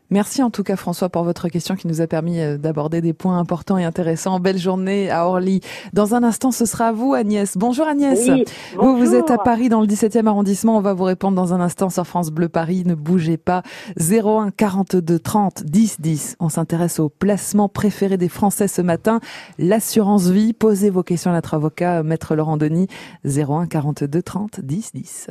Merci 0.09 0.43
en 0.43 0.49
tout 0.49 0.63
cas 0.63 0.75
François 0.75 1.09
pour 1.09 1.23
votre 1.23 1.49
question 1.49 1.75
qui 1.75 1.87
nous 1.87 2.01
a 2.01 2.07
permis 2.07 2.39
euh, 2.39 2.57
d'aborder 2.57 3.01
des 3.01 3.13
points 3.13 3.39
importants 3.39 3.77
et 3.77 3.83
intéressants. 3.83 4.39
Belle 4.39 4.57
journée 4.57 5.09
à 5.09 5.27
Orly. 5.27 5.61
Dans 5.93 6.13
un 6.15 6.23
instant, 6.23 6.51
ce 6.51 6.65
sera 6.65 6.87
à 6.87 6.91
vous 6.91 7.13
Agnès. 7.13 7.57
Bonjour 7.57 7.87
Agnès. 7.87 8.29
Vous, 8.77 8.97
vous 8.97 9.15
êtes 9.15 9.31
à 9.31 9.37
Paris 9.37 9.69
dans 9.69 9.81
le 9.81 9.87
17e 9.87 10.27
arrondissement. 10.27 10.77
On 10.77 10.81
va 10.81 10.93
vous 10.93 11.03
répondre 11.03 11.35
dans 11.35 11.53
un 11.53 11.59
instant 11.59 11.89
sur 11.89 12.05
France 12.05 12.29
Bleu 12.29 12.49
Paris. 12.49 12.83
Ne 12.85 12.95
bougez 12.95 13.37
pas. 13.37 13.63
01 13.99 14.51
42 14.51 15.19
30 15.19 15.63
10 15.63 16.01
10. 16.01 16.35
On 16.39 16.49
s'intéresse 16.49 16.99
au 16.99 17.09
placement 17.09 17.67
préféré 17.67 18.17
des 18.17 18.29
Français 18.29 18.67
ce 18.67 18.81
matin. 18.81 19.19
L'assurance 19.57 20.27
vie. 20.27 20.53
Posez 20.53 20.89
vos 20.89 21.03
questions 21.03 21.31
à 21.31 21.33
notre 21.33 21.55
avocat, 21.55 22.03
Maître 22.03 22.35
Laurent 22.35 22.57
Denis. 22.57 22.87
01 23.25 23.67
42 23.67 24.21
30 24.21 24.61
10 24.61 24.91
10. 24.93 25.27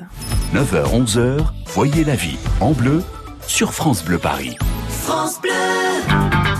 9h-11h, 0.54 1.38
voyez 1.74 2.04
la 2.04 2.14
vie 2.14 2.38
en 2.60 2.72
bleu 2.72 3.02
sur 3.46 3.72
France 3.72 4.04
Bleu 4.04 4.18
Paris. 4.18 4.56
France 4.88 5.40
Bleu 5.40 5.50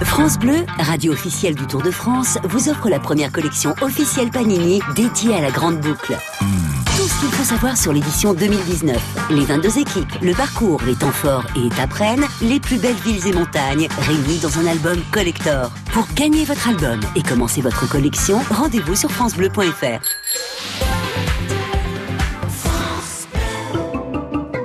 France 0.03 0.39
Bleu, 0.39 0.65
radio 0.79 1.13
officielle 1.13 1.55
du 1.55 1.67
Tour 1.67 1.83
de 1.83 1.91
France, 1.91 2.39
vous 2.45 2.69
offre 2.69 2.89
la 2.89 3.01
première 3.01 3.33
collection 3.33 3.75
officielle 3.81 4.31
Panini 4.31 4.81
dédiée 4.95 5.35
à 5.35 5.41
la 5.41 5.51
Grande 5.51 5.81
Boucle. 5.81 6.17
Tout 6.39 7.09
ce 7.09 7.21
qu'il 7.21 7.31
faut 7.31 7.45
savoir 7.45 7.77
sur 7.77 7.93
l'édition 7.93 8.35
2019. 8.35 8.97
Les 9.31 9.45
22 9.45 9.79
équipes, 9.79 10.13
le 10.23 10.35
parcours, 10.35 10.81
les 10.87 10.95
temps 10.95 11.11
forts 11.11 11.45
et 11.57 11.67
étapes 11.67 11.93
reines, 11.93 12.25
les 12.43 12.61
plus 12.61 12.79
belles 12.79 12.95
villes 12.95 13.27
et 13.27 13.33
montagnes, 13.33 13.89
réunis 14.01 14.39
dans 14.39 14.59
un 14.59 14.67
album 14.67 14.99
collector. 15.11 15.71
Pour 15.93 16.07
gagner 16.15 16.45
votre 16.45 16.69
album 16.69 17.01
et 17.17 17.23
commencer 17.23 17.61
votre 17.61 17.89
collection, 17.89 18.41
rendez-vous 18.51 18.95
sur 18.95 19.11
francebleu.fr. 19.11 20.94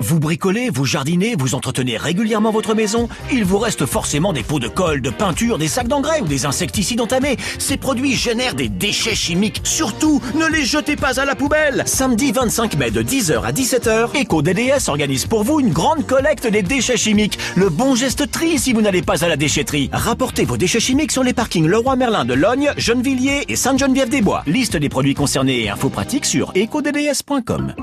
Vous 0.09 0.19
bricolez, 0.19 0.71
vous 0.71 0.85
jardinez, 0.85 1.35
vous 1.37 1.53
entretenez 1.53 1.95
régulièrement 1.95 2.49
votre 2.49 2.73
maison, 2.73 3.07
il 3.31 3.45
vous 3.45 3.59
reste 3.59 3.85
forcément 3.85 4.33
des 4.33 4.41
pots 4.41 4.57
de 4.57 4.67
colle, 4.67 5.03
de 5.03 5.11
peinture, 5.11 5.59
des 5.59 5.67
sacs 5.67 5.87
d'engrais 5.87 6.19
ou 6.19 6.25
des 6.25 6.47
insecticides 6.47 6.99
entamés. 6.99 7.37
Ces 7.59 7.77
produits 7.77 8.15
génèrent 8.15 8.55
des 8.55 8.69
déchets 8.69 9.13
chimiques. 9.13 9.61
Surtout, 9.63 10.19
ne 10.33 10.47
les 10.47 10.65
jetez 10.65 10.95
pas 10.95 11.19
à 11.19 11.25
la 11.25 11.35
poubelle. 11.35 11.83
Samedi 11.85 12.31
25 12.31 12.75
mai 12.77 12.89
de 12.89 13.03
10h 13.03 13.43
à 13.43 13.51
17h, 13.51 14.19
EcoDDS 14.19 14.89
organise 14.89 15.27
pour 15.27 15.43
vous 15.43 15.59
une 15.59 15.69
grande 15.69 16.07
collecte 16.07 16.47
des 16.47 16.63
déchets 16.63 16.97
chimiques. 16.97 17.37
Le 17.55 17.69
bon 17.69 17.93
geste 17.93 18.31
tri 18.31 18.57
si 18.57 18.73
vous 18.73 18.81
n'allez 18.81 19.03
pas 19.03 19.23
à 19.23 19.27
la 19.27 19.37
déchetterie. 19.37 19.91
Rapportez 19.93 20.43
vos 20.43 20.57
déchets 20.57 20.79
chimiques 20.79 21.11
sur 21.11 21.23
les 21.23 21.33
parkings 21.33 21.67
Leroy 21.67 21.95
Merlin 21.97 22.25
de 22.25 22.33
Logne, 22.33 22.73
Gennevilliers 22.77 23.43
et 23.47 23.55
Sainte-Geneviève-des-Bois. 23.55 24.41
Liste 24.47 24.75
des 24.75 24.89
produits 24.89 25.13
concernés 25.13 25.65
et 25.65 25.69
infos 25.69 25.89
pratiques 25.89 26.25
sur 26.25 26.51
ecodds.com. 26.55 27.75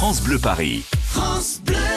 France 0.00 0.22
Bleu 0.22 0.38
Paris. 0.38 0.82
France 1.10 1.60
Bleu. 1.62 1.89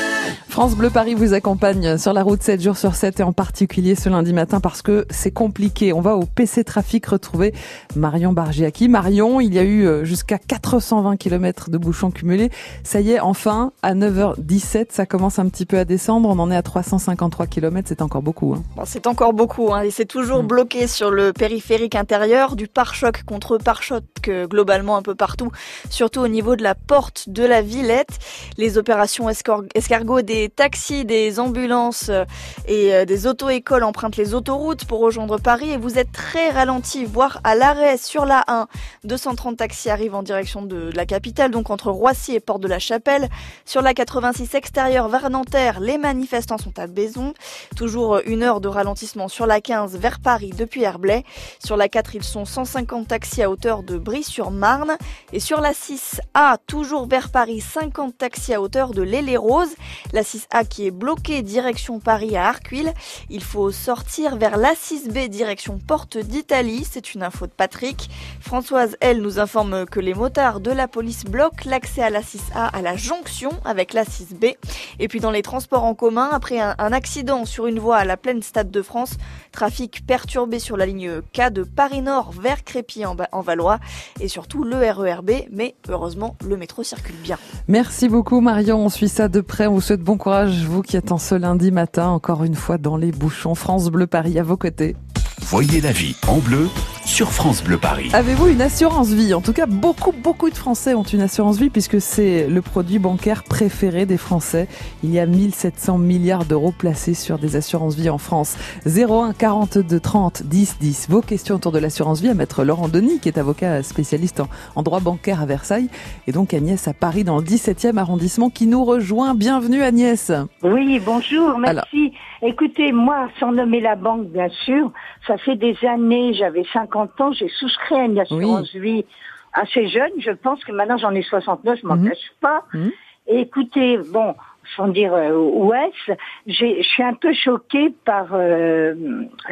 France 0.50 0.76
Bleu 0.76 0.90
Paris 0.90 1.16
vous 1.16 1.34
accompagne 1.34 1.98
sur 1.98 2.14
la 2.14 2.24
route 2.24 2.42
7 2.42 2.62
jours 2.62 2.78
sur 2.78 2.96
7 2.96 3.20
et 3.20 3.24
en 3.24 3.34
particulier 3.34 3.96
ce 3.96 4.10
lundi 4.10 4.34
matin 4.34 4.60
parce 4.60 4.82
que 4.82 5.06
c'est 5.10 5.32
compliqué. 5.32 5.94
On 5.94 6.02
va 6.02 6.16
au 6.16 6.26
PC 6.26 6.64
Trafic 6.64 7.06
retrouver 7.06 7.54
Marion 7.96 8.34
Bargiaki. 8.34 8.88
Marion, 8.90 9.40
il 9.40 9.54
y 9.54 9.60
a 9.60 9.64
eu 9.64 9.86
euh, 9.86 10.04
jusqu'à 10.04 10.38
420 10.38 11.18
km 11.18 11.70
de 11.70 11.78
bouchons 11.78 12.12
cumulés. 12.12 12.50
Ça 12.84 13.02
y 13.02 13.12
est, 13.12 13.20
enfin, 13.20 13.72
à 13.82 13.94
9h17, 13.94 14.88
ça 14.90 15.06
commence 15.06 15.40
un 15.40 15.48
petit 15.50 15.66
peu 15.66 15.78
à 15.78 15.86
descendre. 15.86 16.30
On 16.30 16.40
en 16.40 16.50
est 16.52 16.56
à 16.56 16.62
353 16.62 17.48
km, 17.48 17.88
c'est 17.88 18.02
encore 18.02 18.22
beaucoup. 18.22 18.54
Hein. 18.54 18.64
Bon, 18.76 18.84
c'est 18.86 19.08
encore 19.08 19.34
beaucoup 19.34 19.74
hein, 19.74 19.82
et 19.82 19.92
c'est 19.92 20.06
toujours 20.06 20.44
mm. 20.44 20.48
bloqué 20.48 20.88
sur 20.88 21.12
le 21.12 21.34
périphérique 21.34 21.96
intérieur, 21.96 22.56
du 22.56 22.68
pare-choc 22.68 23.24
contre 23.24 23.58
pare-choc 23.58 24.04
globalement 24.50 24.96
un 24.96 25.02
peu 25.02 25.16
partout, 25.16 25.52
surtout 25.90 26.22
au 26.22 26.28
niveau 26.28 26.56
de 26.56 26.64
la 26.64 26.76
porte 26.76 27.30
de 27.30 27.44
la 27.44 27.62
Villette. 27.62 28.20
Les 28.58 28.78
opérations 28.78 29.30
escargot 29.30 30.22
des 30.24 30.50
taxis, 30.50 31.06
des 31.06 31.40
ambulances 31.40 32.10
euh, 32.10 32.26
et 32.68 32.94
euh, 32.94 33.06
des 33.06 33.28
auto-écoles 33.28 33.84
empruntent 33.84 34.18
les 34.18 34.34
autoroutes 34.34 34.86
pour 34.86 35.00
rejoindre 35.00 35.38
Paris 35.38 35.72
et 35.72 35.78
vous 35.78 36.00
êtes 36.00 36.12
très 36.12 36.50
ralenti, 36.50 37.06
voire 37.06 37.40
à 37.44 37.56
l'arrêt 37.56 37.98
sur 37.98 38.26
la 38.26 38.44
1. 38.48 38.68
230 39.04 39.58
taxis 39.58 39.90
arrivent 39.90 40.16
en 40.16 40.24
direction 40.24 40.64
de 40.64 40.92
la 40.96 41.06
capitale, 41.06 41.52
donc 41.52 41.70
entre 41.70 41.92
Roissy 41.92 42.36
et 42.36 42.40
Porte 42.40 42.62
de 42.62 42.68
la 42.68 42.80
Chapelle. 42.80 43.30
Sur 43.66 43.82
la 43.82 43.94
86 43.94 44.56
extérieure 44.56 45.10
vers 45.10 45.30
Nanterre, 45.30 45.80
les 45.80 45.98
manifestants 45.98 46.58
sont 46.58 46.78
à 46.80 46.88
Baison. 46.88 47.34
Toujours 47.76 48.20
une 48.26 48.44
heure 48.44 48.62
de 48.62 48.68
ralentissement 48.68 49.28
sur 49.28 49.46
la 49.46 49.62
15 49.62 49.98
vers 49.98 50.20
Paris 50.20 50.52
depuis 50.58 50.84
Herblay. 50.84 51.24
Sur 51.64 51.78
la 51.78 51.90
4, 51.90 52.16
ils 52.16 52.24
sont 52.24 52.46
150 52.46 53.08
taxis 53.10 53.44
à 53.44 53.50
hauteur 53.50 53.84
de 53.84 53.98
Brie-sur-Marne. 53.98 54.98
Et 55.32 55.40
sur 55.40 55.62
la 55.62 55.74
6A, 55.74 56.58
toujours 56.68 57.08
vers 57.08 57.30
Paris, 57.30 57.62
50 57.62 58.18
taxis 58.18 58.54
à 58.54 58.62
hauteur 58.62 58.92
de 58.92 59.02
l'Élé-Rose. 59.02 59.76
La 60.14 60.22
6A 60.22 60.68
qui 60.68 60.86
est 60.86 60.92
bloquée 60.92 61.42
direction 61.42 62.00
Paris 62.00 62.38
à 62.38 62.46
Arcueil. 62.48 62.94
Il 63.32 63.44
faut 63.44 63.72
sortir 63.72 64.36
vers 64.36 64.58
la 64.58 64.74
6B 64.74 65.28
direction 65.28 65.80
Porte 65.80 66.20
d'Italie. 66.20 66.86
C'est 66.88 67.16
une 67.16 67.24
info 67.24 67.48
de 67.48 67.52
Patrick. 67.52 68.12
Françoise, 68.40 68.96
elle, 69.02 69.24
nous 69.24 69.40
informe 69.40 69.88
que 69.88 70.00
les 70.00 70.14
motards 70.14 70.60
de 70.60 70.70
la 70.70 70.88
police 70.88 71.26
bloquent 71.26 71.68
l'accès 71.68 72.04
à 72.04 72.12
la 72.12 72.22
6A 72.22 72.70
à 72.72 72.82
la 72.84 72.96
jonction 72.96 73.50
avec 73.66 73.94
la 73.94 74.04
6B. 74.04 74.56
Et 75.00 75.08
puis 75.08 75.20
dans 75.20 75.32
les 75.32 75.42
transports 75.42 75.84
en 75.84 75.96
commun, 75.96 76.30
après 76.32 76.60
un, 76.60 76.76
accident 76.94 77.46
sur 77.46 77.66
une 77.66 77.80
voie 77.80 77.98
à 77.98 78.06
la 78.06 78.16
pleine 78.16 78.44
Stade 78.44 78.70
de 78.70 78.82
France, 78.84 79.18
trafic 79.52 80.06
perturbé 80.06 80.60
sur 80.60 80.78
la 80.78 80.86
ligne 80.86 81.22
K 81.34 81.50
de 81.50 81.64
Paris 81.64 82.04
Nord 82.04 82.34
vers 82.40 82.64
Crépy 82.64 83.04
en, 83.04 83.16
Valois 83.42 83.80
et 84.20 84.28
surtout 84.28 84.64
le 84.64 84.78
RERB. 84.78 85.32
Mais 85.52 85.74
heureusement, 85.90 86.36
le 86.46 86.56
métro 86.56 86.84
circule 86.84 87.16
bien. 87.16 87.40
Merci 87.68 88.10
beaucoup 88.10 88.42
Marion. 88.42 88.86
On 88.86 88.90
suit 88.90 89.10
ça 89.10 89.28
de 89.28 89.42
près. 89.42 89.66
Bon 90.04 90.18
courage, 90.18 90.66
vous 90.66 90.82
qui 90.82 90.98
êtes 90.98 91.12
en 91.12 91.18
ce 91.18 91.34
lundi 91.34 91.72
matin, 91.72 92.10
encore 92.10 92.44
une 92.44 92.56
fois 92.56 92.78
dans 92.78 92.98
les 92.98 93.12
bouchons. 93.12 93.56
France 93.56 93.90
Bleu 93.90 94.06
Paris 94.06 94.38
à 94.38 94.44
vos 94.44 94.58
côtés. 94.58 94.96
Voyez 95.42 95.82
la 95.82 95.92
vie 95.92 96.16
en 96.28 96.40
bleu 96.40 96.68
sur 97.06 97.32
France 97.32 97.64
Bleu 97.64 97.78
Paris. 97.78 98.10
Avez-vous 98.14 98.48
une 98.48 98.62
assurance 98.62 99.10
vie? 99.10 99.34
En 99.34 99.42
tout 99.42 99.54
cas, 99.54 99.66
beaucoup, 99.66 100.12
beaucoup 100.12 100.50
de 100.50 100.56
Français 100.56 100.94
ont 100.94 101.04
une 101.04 101.22
assurance 101.22 101.60
vie 101.60 101.70
puisque 101.70 102.00
c'est 102.00 102.48
le 102.48 102.62
produit 102.62 103.00
bancaire 103.00 103.44
préféré 103.44 104.06
des 104.06 104.18
Français. 104.18 104.68
Il 105.04 105.12
y 105.12 105.20
a 105.20 105.26
1700 105.26 105.98
milliards 105.98 106.46
d'euros 106.46 106.72
placés 106.72 107.14
sur 107.14 107.38
des 107.38 107.56
assurances 107.56 107.96
vie 107.96 108.10
en 108.10 108.18
France. 108.18 108.58
01 108.86 109.34
42 109.34 110.00
30 110.00 110.44
10 110.44 110.78
10. 110.80 111.10
Vos 111.10 111.22
questions 111.22 111.56
autour 111.56 111.72
de 111.72 111.80
l'assurance 111.80 112.22
vie 112.22 112.30
à 112.30 112.34
maître 112.34 112.64
Laurent 112.64 112.88
Denis, 112.88 113.20
qui 113.20 113.30
est 113.30 113.38
avocat 113.38 113.84
spécialiste 113.84 114.42
en, 114.76 114.84
droit 114.84 115.00
bancaire 115.00 115.42
à 115.42 115.46
Versailles, 115.46 115.90
et 116.28 116.32
donc 116.32 116.54
Agnès 116.54 116.88
à 116.88 116.94
Paris 116.94 117.24
dans 117.24 117.38
le 117.38 117.44
17e 117.44 117.98
arrondissement 117.98 118.50
qui 118.50 118.68
nous 118.68 118.84
rejoint. 118.86 119.36
Bienvenue 119.36 119.84
Agnès. 119.84 120.32
Oui, 120.62 121.02
bonjour, 121.06 121.58
merci. 121.58 122.14
Écoutez, 122.42 122.92
moi, 122.92 123.30
sans 123.40 123.54
nommer 123.54 123.80
la 123.80 123.96
banque, 123.96 124.28
bien 124.28 124.50
sûr, 124.66 124.92
ça 125.28 125.38
fait 125.38 125.56
des 125.56 125.78
années, 125.86 126.34
j'avais 126.34 126.66
50 126.74 126.93
ans, 126.96 127.32
j'ai 127.32 127.50
souscrit 127.50 127.96
à 127.96 128.06
une 128.06 128.20
assurance 128.20 128.74
vie 128.76 129.06
assez 129.54 129.88
jeune. 129.88 130.12
Je 130.20 130.32
pense 130.32 130.64
que 130.64 130.72
maintenant 130.72 130.98
j'en 130.98 131.14
ai 131.14 131.22
69, 131.22 131.80
je 131.82 131.88
m'en 131.88 131.96
mhm. 131.96 132.10
cache 132.10 132.32
pas. 132.42 132.64
Mhm. 132.74 132.92
Et 133.28 133.40
écoutez, 133.42 133.98
bon, 134.12 134.36
sans 134.76 134.88
dire 134.88 135.14
euh, 135.14 135.32
où 135.32 135.74
est-ce, 135.74 136.14
je 136.48 136.84
suis 136.84 137.04
un 137.04 137.14
peu 137.14 137.34
choquée 137.34 137.94
par 138.06 138.28
euh, 138.34 138.94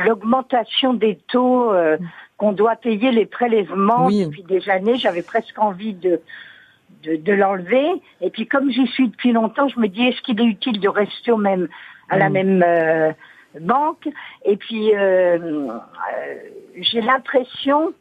l'augmentation 0.05 0.93
des 0.93 1.17
taux 1.27 1.71
euh, 1.71 1.97
qu'on 2.37 2.51
doit 2.51 2.75
payer 2.75 3.11
les 3.11 3.25
prélèvements 3.25 4.09
depuis 4.09 4.43
des 4.43 4.69
années. 4.69 4.97
J'avais 4.97 5.21
presque 5.21 5.57
envie 5.57 5.93
de 5.93 6.19
de, 7.03 7.15
de 7.15 7.33
l'enlever. 7.33 7.87
Et 8.21 8.29
puis 8.29 8.47
comme 8.47 8.71
j'y 8.71 8.87
suis 8.87 9.09
depuis 9.09 9.31
longtemps, 9.31 9.67
je 9.67 9.79
me 9.79 9.87
dis 9.87 10.07
est-ce 10.07 10.21
qu'il 10.21 10.39
est 10.39 10.45
utile 10.45 10.79
de 10.79 10.87
rester 10.89 11.31
au 11.31 11.37
même 11.37 11.67
à 12.09 12.17
la 12.17 12.29
mm. 12.29 12.33
même 12.33 12.63
euh, 12.65 13.11
banque. 13.59 14.07
Et 14.45 14.57
puis, 14.57 14.95
euh, 14.95 15.37
euh, 15.37 16.35
j'ai 16.77 17.01
l'impression 17.01 17.93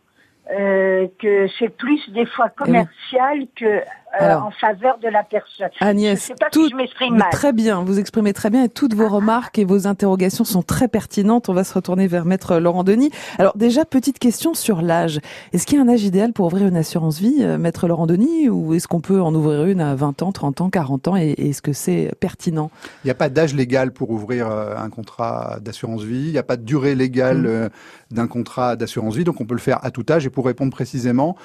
que 0.49 1.47
c'est 1.61 1.69
plus 1.69 2.11
des 2.11 2.27
fois 2.27 2.49
commercial 2.49 3.47
que 3.55 3.83
euh, 4.21 4.35
en 4.35 4.51
faveur 4.51 4.99
de 4.99 5.09
la 5.09 5.23
personne. 5.23 5.71
Agnès, 5.81 6.21
je 6.21 6.27
sais 6.27 6.35
pas 6.35 6.51
tout, 6.51 6.65
si 6.65 6.71
je 6.71 6.77
m'exprime 6.77 7.17
mal. 7.17 7.31
Très 7.31 7.53
bien, 7.53 7.83
vous 7.83 7.99
exprimez 7.99 8.33
très 8.33 8.51
bien 8.51 8.65
et 8.65 8.69
toutes 8.69 8.95
vos 8.95 9.09
remarques 9.09 9.59
et 9.59 9.65
vos 9.65 9.87
interrogations 9.87 10.45
sont 10.45 10.63
très 10.63 10.89
pertinentes. 10.89 11.49
On 11.49 11.55
va 11.55 11.63
se 11.63 11.73
retourner 11.73 12.09
vers 12.09 12.25
maître 12.25 12.57
Laurent 12.57 12.83
Denis. 12.83 13.11
Alors 13.39 13.57
déjà, 13.57 13.85
petite 13.85 14.19
question 14.19 14.53
sur 14.55 14.83
l'âge. 14.83 15.21
Est-ce 15.53 15.65
qu'il 15.65 15.79
y 15.79 15.81
a 15.81 15.85
un 15.85 15.89
âge 15.89 16.03
idéal 16.03 16.33
pour 16.33 16.47
ouvrir 16.47 16.67
une 16.67 16.77
assurance 16.77 17.21
vie, 17.21 17.37
euh, 17.41 17.57
maître 17.57 17.87
Laurent 17.87 18.07
Denis, 18.07 18.49
ou 18.49 18.75
est-ce 18.75 18.89
qu'on 18.89 19.01
peut 19.01 19.21
en 19.21 19.33
ouvrir 19.35 19.65
une 19.67 19.81
à 19.81 19.95
20 19.95 20.23
ans, 20.23 20.33
30 20.33 20.61
ans, 20.63 20.71
40 20.71 21.09
ans 21.09 21.17
et 21.17 21.31
est-ce 21.39 21.63
que 21.63 21.73
c'est 21.73 22.13
pertinent? 22.19 22.71
Il 23.05 23.07
n'y 23.07 23.13
a 23.13 23.17
pas 23.17 23.29
d'âge 23.29 23.55
légal 23.55 23.93
pour 23.93 24.11
ouvrir 24.11 24.51
euh, 24.51 24.75
un 24.77 24.91
contrat 24.91 25.59
d'assurance 25.61 26.03
vie. 26.03 26.27
Il 26.27 26.33
n'y 26.33 26.39
a 26.39 26.43
pas 26.43 26.57
de 26.57 26.65
durée 26.65 26.97
légale 26.97 27.71
mmh. 28.11 28.15
d'un 28.15 28.27
contrat 28.27 28.75
d'assurance 28.75 29.15
vie, 29.15 29.25
donc 29.25 29.41
on 29.41 29.45
peut 29.45 29.55
le 29.55 29.61
faire 29.61 29.79
à 29.85 29.93
tout 29.93 30.05
âge. 30.11 30.27
Et 30.27 30.31
pour 30.31 30.47
répondre 30.47 30.73
précisément, 30.73 31.37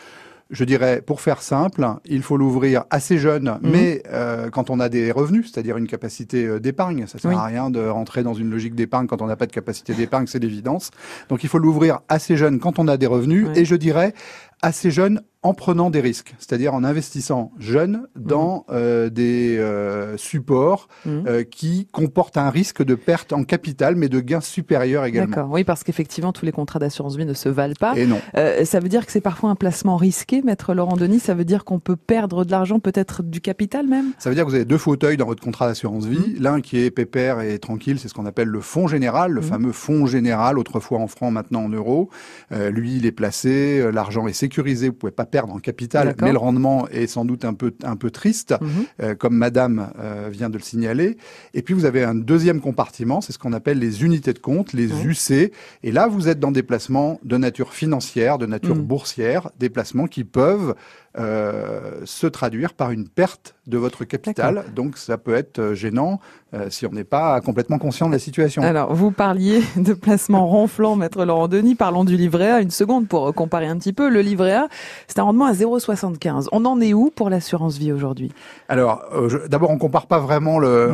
je 0.52 0.64
dirais, 0.64 1.02
pour 1.02 1.22
faire 1.22 1.42
simple, 1.42 1.88
il 2.06 2.22
faut 2.22 2.38
l'ouvrir 2.38 2.84
assez 2.92 3.18
jeune, 3.18 3.58
mhm. 3.62 3.72
mais 3.72 4.04
euh, 4.12 4.50
quand 4.50 4.70
on 4.70 4.80
a 4.80 4.90
des 4.90 5.12
revenus, 5.12 5.52
c'est-à-dire 5.52 5.78
une 5.78 5.88
capacité 5.88 6.46
euh, 6.46 6.60
d'épargne. 6.60 7.08
Ça 7.08 7.18
sert 7.18 7.38
à 7.38 7.46
rien 7.46 7.70
de 7.70 7.86
rentrer 7.88 8.24
dans 8.24 8.34
une 8.34 8.52
logique 8.52 8.76
d'épargne 8.76 9.08
quand 9.08 9.22
on 9.22 9.28
n'a 9.28 9.36
pas 9.36 9.48
de 9.48 9.52
capacité 9.52 9.94
d'épargne, 9.94 10.28
c'est 10.28 10.40
l'évidence. 10.40 10.92
Donc 11.30 11.44
il 11.44 11.50
faut 11.50 11.58
l'ouvrir 11.58 12.00
assez 12.10 12.38
jeune 12.38 12.60
quand 12.60 12.80
on 12.80 12.88
a 12.88 12.98
des 12.98 13.08
revenus, 13.08 13.48
et 13.56 13.66
je 13.66 13.76
dirais 13.76 14.14
assez 14.62 14.92
jeune 14.92 15.22
en 15.46 15.54
prenant 15.54 15.92
des 15.92 16.02
risques, 16.02 16.34
c'est-à-dire 16.40 16.74
en 16.74 16.84
investissant 16.84 17.52
jeune 17.60 18.08
dans 18.16 18.66
mhm. 18.68 18.76
euh, 18.76 19.10
des 19.12 19.58
euh, 19.60 20.18
supports 20.18 20.88
mhm. 21.06 21.24
euh, 21.28 21.44
qui 21.44 21.88
comportent 21.92 22.38
un 22.38 22.50
risque 22.50 22.84
de 22.84 22.96
perte 22.96 23.32
en 23.32 23.44
capital, 23.44 23.96
mais 23.96 24.10
de 24.10 24.20
gains 24.22 24.42
supérieurs 24.42 25.06
également. 25.06 25.36
D'accord, 25.36 25.52
oui, 25.52 25.64
parce 25.64 25.84
qu'effectivement, 25.84 26.34
tous 26.34 26.48
les 26.48 26.52
contrats 26.52 26.80
d'assurance 26.80 27.16
vie 27.16 27.28
ne 27.28 27.36
se 27.36 27.48
valent 27.48 27.76
pas. 27.80 27.96
Et 27.96 28.08
non. 28.08 28.20
ça 28.34 28.80
veut 28.80 28.90
dire 28.90 29.06
que 29.06 29.12
c'est 29.12 29.22
parfois 29.22 29.52
un 29.52 29.56
placement 29.56 29.98
risqué, 29.98 30.42
maître 30.42 30.74
Laurent 30.74 30.98
Denis? 30.98 31.20
Ça 31.20 31.36
veut 31.36 31.46
dire 31.46 31.64
qu'on 31.64 31.80
peut 31.80 31.96
perdre 31.96 32.44
de 32.44 32.50
l'argent, 32.50 32.80
peut-être 32.80 33.22
du 33.22 33.40
capital 33.40 33.86
même? 33.86 34.14
Ça 34.18 34.32
veut 34.32 34.36
dire 34.36 34.46
que 34.46 34.50
vous 34.50 34.56
avez 34.56 34.66
deux 34.66 34.80
fauteuils 34.80 35.18
dans 35.18 35.28
votre 35.28 35.44
contrat 35.44 35.68
d'assurance 35.68 36.06
vie. 36.06 36.18
Mhm. 36.18 36.42
L'un 36.42 36.62
qui 36.62 36.80
est 36.80 36.90
pépère 36.90 37.42
et 37.42 37.60
tranquille, 37.60 38.00
c'est 38.00 38.08
ce 38.08 38.16
qu'on 38.16 38.26
appelle 38.26 38.48
le 38.48 38.62
fonds 38.62 38.88
général, 38.88 39.32
le 39.32 39.42
fameux 39.42 39.74
fonds 39.74 40.08
général, 40.08 40.58
autrefois 40.58 40.98
en 40.98 41.08
francs, 41.08 41.32
maintenant 41.32 41.66
en 41.66 41.70
euros. 41.70 42.10
lui, 42.52 42.96
il 42.96 43.06
est 43.06 43.12
placé, 43.12 43.92
l'argent 43.92 44.26
est 44.26 44.34
sécurisé, 44.34 44.90
vous 44.90 44.96
pouvez 44.96 45.12
pas 45.12 45.26
perdre 45.36 45.54
en 45.54 45.60
capital, 45.60 46.16
mais 46.22 46.32
le 46.32 46.38
rendement 46.38 46.88
est 46.88 47.08
sans 47.08 47.26
doute 47.26 47.44
un 47.44 47.54
peu, 47.54 47.74
un 47.84 47.98
peu 47.98 48.10
triste, 48.10 48.56
mhm. 48.62 49.16
comme 49.16 49.36
Madame 49.36 49.92
vient 50.32 50.50
de 50.50 50.58
le 50.58 50.64
signaler. 50.64 51.18
Et 51.54 51.62
puis 51.62 51.74
vous 51.74 51.84
avez 51.84 52.04
un 52.04 52.16
deuxième 52.16 52.62
compartiment, 52.62 53.20
c'est 53.20 53.34
ce 53.34 53.40
qu'on 53.40 53.52
appelle 53.52 53.80
les 53.80 54.04
unités 54.04 54.32
de 54.32 54.40
compte, 54.40 54.72
les 54.72 54.90
UC. 55.06 55.52
Et 55.84 55.92
là, 55.92 56.08
vous 56.08 56.30
êtes 56.30 56.40
dans 56.40 56.52
des 56.52 56.64
placements 56.64 57.20
de 57.24 57.38
nature 57.38 57.74
financière, 57.74 58.38
de 58.38 58.46
nature 58.46 58.76
mhm. 58.76 58.84
boursière, 58.84 59.50
des 59.60 59.70
placements 59.70 60.08
qui 60.08 60.24
peuvent 60.24 60.74
euh, 61.18 62.02
se 62.04 62.28
traduire 62.28 62.74
par 62.74 62.92
une 62.92 63.08
perte 63.08 63.56
de 63.68 63.78
votre 63.78 64.04
capital. 64.04 64.66
Donc 64.76 64.98
ça 64.98 65.18
peut 65.18 65.34
être 65.34 65.60
euh, 65.60 65.74
gênant 65.74 66.20
euh, 66.54 66.68
si 66.70 66.86
on 66.86 66.92
n'est 66.92 67.06
pas 67.06 67.40
complètement 67.40 67.78
conscient 67.78 68.08
de 68.08 68.12
la 68.12 68.20
situation. 68.20 68.62
Alors 68.62 68.94
vous 68.94 69.12
parliez 69.12 69.64
de 69.78 69.94
placement 69.94 70.46
ronflant, 70.46 70.98
maître 70.98 71.24
Laurent 71.24 71.48
Denis. 71.48 71.76
Parlons 71.76 72.04
du 72.04 72.18
livret 72.18 72.52
A 72.52 72.60
une 72.60 72.70
seconde 72.70 73.08
pour 73.08 73.34
comparer 73.34 73.68
un 73.68 73.78
petit 73.78 73.94
peu. 73.94 74.10
Le 74.10 74.20
livret 74.20 74.56
A, 74.56 74.68
c'est 75.08 75.20
un 75.20 75.24
rendement 75.24 75.46
à 75.46 75.54
0,75. 75.54 76.50
On 76.52 76.66
en 76.66 76.82
est 76.82 76.94
où 76.94 77.12
pour 77.16 77.30
l'assurance 77.30 77.78
vie 77.78 77.94
aujourd'hui? 77.94 78.34
Alors 78.68 79.02
d'abord 79.50 79.70
on 79.70 79.78
compare 79.78 80.08
pas 80.08 80.20
vraiment 80.20 80.60
le 80.60 80.92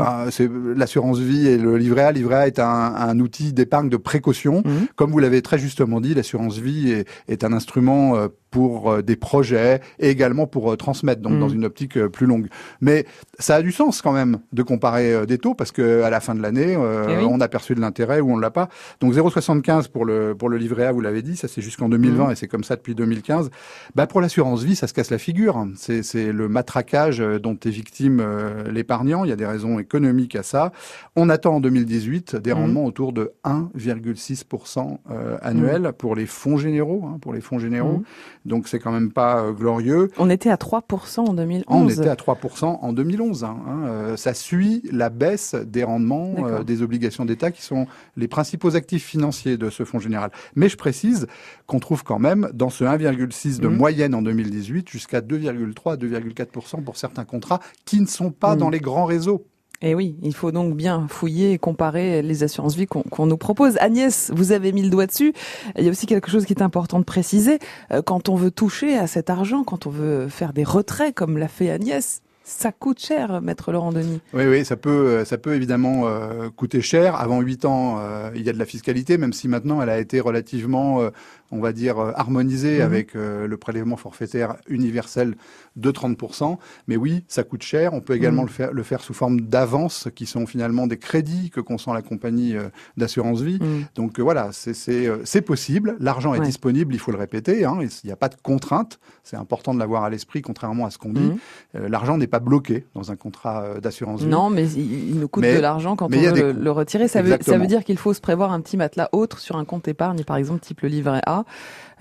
l'assurance 0.75 1.17
vie 1.17 1.47
et 1.47 1.57
le 1.57 1.77
livret 1.77 2.03
A. 2.03 2.11
Le 2.11 2.17
livret 2.19 2.35
A 2.35 2.47
est 2.47 2.59
un, 2.59 3.19
outil 3.19 3.53
d'épargne 3.53 3.89
de 3.89 3.97
précaution. 3.97 4.61
Mmh. 4.63 4.85
Comme 4.95 5.11
vous 5.11 5.19
l'avez 5.19 5.41
très 5.41 5.57
justement 5.57 5.99
dit, 5.99 6.13
l'assurance 6.13 6.59
vie 6.59 6.91
est, 6.91 7.07
est 7.27 7.43
un 7.43 7.53
instrument 7.53 8.15
pour 8.51 8.91
euh, 8.91 9.01
des 9.01 9.15
projets 9.15 9.79
et 9.97 10.09
également 10.09 10.45
pour 10.45 10.71
euh, 10.71 10.75
transmettre, 10.75 11.21
donc 11.21 11.39
dans 11.39 11.49
mm. 11.49 11.55
une 11.55 11.65
optique 11.65 11.97
euh, 11.97 12.09
plus 12.09 12.27
longue. 12.27 12.47
Mais 12.81 13.05
ça 13.39 13.55
a 13.55 13.61
du 13.61 13.71
sens 13.71 14.01
quand 14.01 14.11
même 14.11 14.39
de 14.51 14.61
comparer 14.61 15.25
des 15.25 15.37
taux 15.37 15.55
parce 15.55 15.71
que 15.71 16.03
à 16.03 16.09
la 16.09 16.19
fin 16.19 16.35
de 16.35 16.41
l'année, 16.41 16.73
eh 16.73 17.25
on 17.25 17.39
a 17.39 17.47
perçu 17.47 17.73
de 17.73 17.79
l'intérêt 17.79 18.19
ou 18.19 18.33
on 18.33 18.37
l'a 18.37 18.51
pas. 18.51 18.67
Donc 18.99 19.13
0,75 19.13 19.89
pour 19.89 20.05
le 20.05 20.35
pour 20.35 20.49
le 20.49 20.57
livret 20.57 20.85
A, 20.85 20.91
vous 20.91 21.01
l'avez 21.01 21.21
dit, 21.21 21.37
ça 21.37 21.47
c'est 21.47 21.61
jusqu'en 21.61 21.89
2020 21.89 22.27
mm. 22.27 22.31
et 22.31 22.35
c'est 22.35 22.47
comme 22.47 22.63
ça 22.63 22.75
depuis 22.75 22.93
2015. 22.93 23.49
Bah 23.95 24.05
pour 24.05 24.21
l'assurance 24.21 24.63
vie, 24.63 24.75
ça 24.75 24.87
se 24.87 24.93
casse 24.93 25.09
la 25.09 25.17
figure. 25.17 25.65
C'est 25.75 26.03
c'est 26.03 26.31
le 26.31 26.49
matraquage 26.49 27.19
dont 27.19 27.57
est 27.65 27.69
victime 27.69 28.23
l'épargnant. 28.69 29.23
Il 29.23 29.29
y 29.29 29.33
a 29.33 29.37
des 29.37 29.45
raisons 29.45 29.79
économiques 29.79 30.35
à 30.35 30.43
ça. 30.43 30.71
On 31.15 31.29
attend 31.29 31.55
en 31.55 31.61
2018 31.61 32.35
des 32.35 32.51
mm. 32.51 32.57
rendements 32.57 32.85
autour 32.85 33.13
de 33.13 33.31
1,6% 33.45 34.97
annuel 35.41 35.93
pour 35.97 36.15
les 36.15 36.25
fonds 36.25 36.57
généraux, 36.57 37.05
hein, 37.05 37.17
pour 37.21 37.33
les 37.33 37.41
fonds 37.41 37.59
généraux. 37.59 38.03
Donc 38.45 38.67
c'est 38.67 38.79
quand 38.79 38.91
même 38.91 39.11
pas 39.11 39.41
euh, 39.41 39.51
glorieux. 39.51 40.09
On 40.17 40.29
était 40.29 40.49
à 40.49 40.55
3% 40.55 41.19
en 41.19 41.33
2011. 41.33 41.65
On 41.67 41.87
était 41.87 42.09
à 42.09 42.15
3% 42.15 42.65
en 42.81 42.93
2011. 42.93 43.43
Hein, 43.43 43.57
hein, 43.67 43.79
euh, 43.85 44.17
ça 44.17 44.33
suit 44.33 44.81
la 44.91 45.09
baisse 45.09 45.55
des 45.55 45.83
rendements 45.83 46.33
euh, 46.39 46.63
des 46.63 46.81
obligations 46.81 47.25
d'État 47.25 47.51
qui 47.51 47.61
sont 47.61 47.87
les 48.17 48.27
principaux 48.27 48.75
actifs 48.75 49.05
financiers 49.05 49.57
de 49.57 49.69
ce 49.69 49.83
fonds 49.83 49.99
général. 49.99 50.31
Mais 50.55 50.69
je 50.69 50.77
précise 50.77 51.27
qu'on 51.67 51.79
trouve 51.79 52.03
quand 52.03 52.19
même 52.19 52.49
dans 52.53 52.69
ce 52.69 52.83
1,6 52.83 53.59
de 53.59 53.67
mmh. 53.67 53.75
moyenne 53.75 54.15
en 54.15 54.21
2018 54.21 54.89
jusqu'à 54.89 55.21
2,3 55.21 55.93
à 55.93 55.97
2,4% 55.97 56.83
pour 56.83 56.97
certains 56.97 57.25
contrats 57.25 57.59
qui 57.85 58.01
ne 58.01 58.07
sont 58.07 58.31
pas 58.31 58.55
mmh. 58.55 58.59
dans 58.59 58.69
les 58.69 58.79
grands 58.79 59.05
réseaux. 59.05 59.45
Et 59.81 59.95
oui, 59.95 60.15
il 60.21 60.35
faut 60.35 60.51
donc 60.51 60.75
bien 60.75 61.07
fouiller 61.09 61.53
et 61.53 61.57
comparer 61.57 62.21
les 62.21 62.43
assurances 62.43 62.75
vie 62.75 62.85
qu'on 62.85 63.25
nous 63.25 63.37
propose. 63.37 63.77
Agnès, 63.79 64.31
vous 64.33 64.51
avez 64.51 64.71
mis 64.71 64.83
le 64.83 64.89
doigt 64.89 65.07
dessus. 65.07 65.33
Il 65.77 65.83
y 65.83 65.87
a 65.87 65.91
aussi 65.91 66.05
quelque 66.05 66.29
chose 66.29 66.45
qui 66.45 66.53
est 66.53 66.61
important 66.61 66.99
de 66.99 67.03
préciser. 67.03 67.57
Euh, 67.91 68.01
quand 68.03 68.29
on 68.29 68.35
veut 68.35 68.51
toucher 68.51 68.95
à 68.97 69.07
cet 69.07 69.29
argent, 69.29 69.63
quand 69.63 69.87
on 69.87 69.89
veut 69.89 70.27
faire 70.27 70.53
des 70.53 70.63
retraits 70.63 71.15
comme 71.15 71.37
l'a 71.37 71.47
fait 71.47 71.71
Agnès, 71.71 72.21
ça 72.43 72.71
coûte 72.71 72.99
cher, 72.99 73.41
maître 73.41 73.71
Laurent 73.71 73.91
Denis. 73.91 74.19
Oui, 74.33 74.45
oui, 74.45 74.65
ça 74.65 74.75
peut, 74.75 74.89
euh, 74.89 75.25
ça 75.25 75.37
peut 75.37 75.55
évidemment 75.55 76.03
euh, 76.05 76.49
coûter 76.55 76.81
cher. 76.81 77.15
Avant 77.15 77.41
8 77.41 77.65
ans, 77.65 77.99
il 78.35 78.43
y 78.43 78.49
a 78.49 78.53
de 78.53 78.59
la 78.59 78.65
fiscalité, 78.65 79.17
même 79.17 79.33
si 79.33 79.47
maintenant 79.47 79.81
elle 79.81 79.89
a 79.89 79.99
été 79.99 80.19
relativement 80.19 81.01
on 81.51 81.59
va 81.59 81.73
dire, 81.73 81.99
euh, 81.99 82.11
harmonisé 82.15 82.77
mhm. 82.77 82.81
avec 82.81 83.15
euh, 83.15 83.47
le 83.47 83.57
prélèvement 83.57 83.97
forfaitaire 83.97 84.55
universel 84.67 85.35
de 85.75 85.91
30%. 85.91 86.57
Mais 86.87 86.95
oui, 86.95 87.23
ça 87.27 87.43
coûte 87.43 87.63
cher. 87.63 87.93
On 87.93 88.01
peut 88.01 88.15
également 88.15 88.43
mhm. 88.43 88.47
le, 88.47 88.53
faire, 88.53 88.73
le 88.73 88.83
faire 88.83 89.01
sous 89.01 89.13
forme 89.13 89.41
d'avances, 89.41 90.07
qui 90.15 90.25
sont 90.25 90.45
finalement 90.45 90.87
des 90.87 90.97
crédits 90.97 91.49
que 91.49 91.59
consent 91.59 91.93
la 91.93 92.01
compagnie 92.01 92.55
euh, 92.55 92.69
d'assurance 92.97 93.41
vie. 93.41 93.59
Mhm. 93.61 93.85
Donc 93.95 94.19
voilà, 94.19 94.49
c'est 94.51 95.41
possible. 95.41 95.95
L'argent 95.99 96.33
est 96.33 96.39
disponible, 96.39 96.93
il 96.93 96.99
faut 96.99 97.11
le 97.11 97.17
répéter. 97.17 97.65
Hein, 97.65 97.79
il 97.81 97.89
n'y 98.05 98.11
a 98.11 98.15
pas 98.15 98.29
de 98.29 98.35
contrainte. 98.41 98.99
C'est 99.23 99.37
important 99.37 99.73
de 99.73 99.79
l'avoir 99.79 100.03
à 100.03 100.09
l'esprit, 100.09 100.41
contrairement 100.41 100.85
à 100.85 100.91
ce 100.91 100.97
qu'on 100.97 101.13
dit. 101.13 101.31
L'argent 101.73 102.17
n'est 102.17 102.27
pas 102.27 102.39
bloqué 102.39 102.85
dans 102.95 103.11
un 103.11 103.15
contrat 103.15 103.79
d'assurance 103.81 104.21
vie. 104.21 104.27
Non, 104.27 104.49
mais 104.49 104.69
il, 104.71 105.19
nous 105.19 105.27
coûte 105.27 105.43
de 105.43 105.59
l'argent 105.59 105.95
quand 105.95 106.07
on 106.13 106.17
veut 106.17 106.53
le, 106.53 106.71
retirer. 106.71 107.07
Ça 107.07 107.21
veut, 107.21 107.37
ça 107.41 107.57
veut 107.57 107.67
dire 107.67 107.83
qu'il 107.83 107.97
faut 107.97 108.13
se 108.13 108.21
prévoir 108.21 108.51
un 108.51 108.61
petit 108.61 108.77
matelas 108.77 109.09
autre 109.11 109.39
sur 109.39 109.57
un 109.57 109.65
compte 109.65 109.87
épargne, 109.87 110.23
par 110.23 110.37
exemple, 110.37 110.61
type 110.61 110.81
le 110.81 110.89
livret 110.89 111.21
A. 111.25 111.40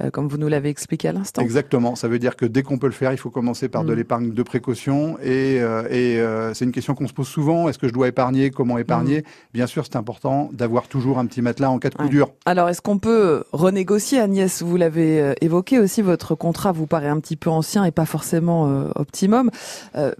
Euh, 0.00 0.10
comme 0.10 0.28
vous 0.28 0.38
nous 0.38 0.48
l'avez 0.48 0.68
expliqué 0.68 1.08
à 1.08 1.12
l'instant. 1.12 1.42
Exactement. 1.42 1.94
Ça 1.94 2.08
veut 2.08 2.18
dire 2.18 2.36
que 2.36 2.46
dès 2.46 2.62
qu'on 2.62 2.78
peut 2.78 2.86
le 2.86 2.92
faire, 2.92 3.12
il 3.12 3.18
faut 3.18 3.30
commencer 3.30 3.68
par 3.68 3.84
de 3.84 3.92
mm. 3.92 3.96
l'épargne 3.96 4.32
de 4.32 4.42
précaution. 4.42 5.18
Et, 5.22 5.60
euh, 5.60 5.82
euh, 5.90 6.54
c'est 6.54 6.64
une 6.64 6.72
question 6.72 6.94
qu'on 6.94 7.08
se 7.08 7.12
pose 7.12 7.28
souvent. 7.28 7.68
Est-ce 7.68 7.78
que 7.78 7.88
je 7.88 7.92
dois 7.92 8.08
épargner? 8.08 8.50
Comment 8.50 8.78
épargner? 8.78 9.20
Mm. 9.20 9.24
Bien 9.54 9.66
sûr, 9.66 9.84
c'est 9.84 9.96
important 9.96 10.50
d'avoir 10.52 10.88
toujours 10.88 11.18
un 11.18 11.26
petit 11.26 11.42
matelas 11.42 11.70
en 11.70 11.78
cas 11.78 11.90
de 11.90 11.94
coup 11.94 12.08
dur. 12.08 12.30
Alors, 12.46 12.68
est-ce 12.68 12.80
qu'on 12.80 12.98
peut 12.98 13.44
renégocier, 13.52 14.20
Agnès? 14.20 14.62
Vous 14.62 14.76
l'avez 14.76 15.34
évoqué 15.40 15.78
aussi, 15.78 16.02
votre 16.02 16.34
contrat 16.34 16.72
vous 16.72 16.86
paraît 16.86 17.08
un 17.08 17.20
petit 17.20 17.36
peu 17.36 17.50
ancien 17.50 17.84
et 17.84 17.90
pas 17.90 18.06
forcément 18.06 18.90
optimum. 18.94 19.50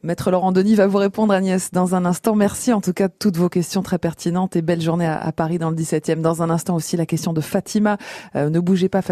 Maître 0.03 0.31
Laurent 0.31 0.53
Denis 0.53 0.75
va 0.75 0.87
vous 0.87 0.99
répondre, 0.99 1.33
Agnès, 1.33 1.71
dans 1.73 1.95
un 1.95 2.05
instant. 2.05 2.35
Merci 2.35 2.73
en 2.73 2.81
tout 2.81 2.93
cas 2.93 3.09
de 3.09 3.15
toutes 3.19 3.37
vos 3.37 3.49
questions 3.49 3.83
très 3.83 3.99
pertinentes 3.99 4.57
et 4.57 4.63
belle 4.63 4.81
journée 4.81 5.07
à, 5.07 5.33
Paris 5.33 5.59
dans 5.59 5.71
le 5.71 5.77
17e. 5.77 6.21
Dans 6.21 6.43
un 6.43 6.51
instant 6.51 6.77
aussi, 6.77 6.97
la 6.97 7.07
question 7.07 7.33
de 7.33 7.41
Fatima. 7.41 7.97
ne 8.35 8.61
bougez 8.61 8.89
pas, 8.89 9.03
Fatima 9.03 9.10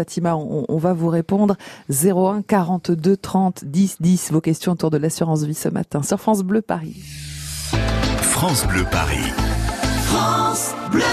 on, 0.69 0.77
va 0.77 0.93
vous 0.93 1.09
répondre 1.09 1.55
01 1.89 2.41
42 2.41 3.17
30 3.17 3.65
10 3.65 3.97
10. 3.99 4.31
Vos 4.31 4.41
questions 4.41 4.73
autour 4.73 4.89
de 4.89 4.97
l'assurance 4.97 5.43
vie 5.43 5.53
ce 5.53 5.69
matin 5.69 6.03
sur 6.03 6.19
France 6.19 6.43
Bleu 6.43 6.61
Paris. 6.61 6.95
France 8.21 8.65
Bleu 8.67 8.85
Paris. 8.91 9.31
France 10.05 10.73
Bleu. 10.91 11.03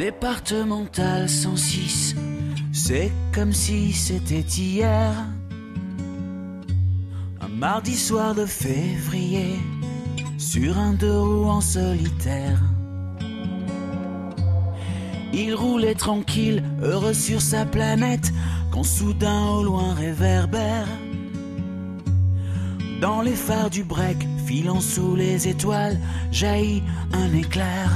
Départemental 0.00 1.28
106, 1.28 2.16
c'est 2.72 3.12
comme 3.34 3.52
si 3.52 3.92
c'était 3.92 4.40
hier. 4.40 5.12
Un 7.42 7.48
mardi 7.48 7.94
soir 7.94 8.34
de 8.34 8.46
février 8.46 9.58
sur 10.40 10.78
un 10.78 10.94
deux 10.94 11.20
roues 11.20 11.50
en 11.50 11.60
solitaire. 11.60 12.58
Il 15.34 15.54
roulait 15.54 15.94
tranquille, 15.94 16.64
heureux 16.82 17.12
sur 17.12 17.42
sa 17.42 17.66
planète, 17.66 18.32
quand 18.72 18.82
soudain 18.82 19.48
au 19.48 19.62
loin 19.62 19.92
réverbère. 19.92 20.86
Dans 23.02 23.20
les 23.20 23.36
phares 23.36 23.68
du 23.68 23.84
break, 23.84 24.16
filant 24.46 24.80
sous 24.80 25.14
les 25.14 25.46
étoiles, 25.46 25.98
jaillit 26.32 26.82
un 27.12 27.32
éclair. 27.34 27.90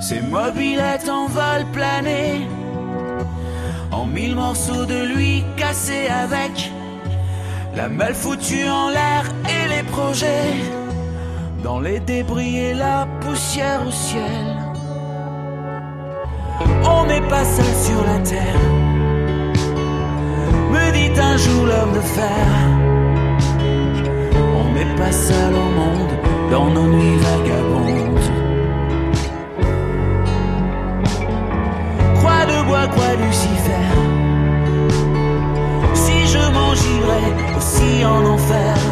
Ses 0.00 0.20
mobilettes 0.20 1.08
en 1.08 1.28
vol 1.28 1.64
plané, 1.72 2.48
en 3.92 4.04
mille 4.04 4.34
morceaux 4.34 4.84
de 4.84 5.14
lui 5.14 5.44
cassés 5.56 6.08
avec 6.08 6.72
la 7.74 7.88
malle 7.88 8.14
foutue 8.14 8.68
en 8.68 8.90
l'air 8.90 9.24
dans 11.62 11.80
les 11.80 12.00
débris 12.00 12.56
et 12.56 12.74
la 12.74 13.06
poussière 13.20 13.80
au 13.86 13.90
ciel. 13.90 14.46
On 16.84 17.06
n'est 17.06 17.28
pas 17.28 17.44
seul 17.44 17.74
sur 17.86 18.04
la 18.04 18.18
terre, 18.20 18.60
me 20.70 20.92
dit 20.92 21.20
un 21.20 21.36
jour 21.36 21.66
l'homme 21.66 21.94
de 21.94 22.00
fer. 22.00 22.46
On 24.60 24.72
n'est 24.74 24.94
pas 24.96 25.12
seul 25.12 25.54
au 25.54 25.68
monde 25.80 26.14
dans 26.50 26.68
nos 26.70 26.88
nuits 26.94 27.18
vagabondes. 27.26 28.30
Croix 32.16 32.44
de 32.46 32.66
bois, 32.66 32.86
croix 32.88 33.14
Lucifer. 33.24 33.88
Si 35.94 36.26
je 36.26 36.52
m'en 36.52 36.72
aussi 37.56 38.04
en 38.04 38.24
enfer. 38.26 38.91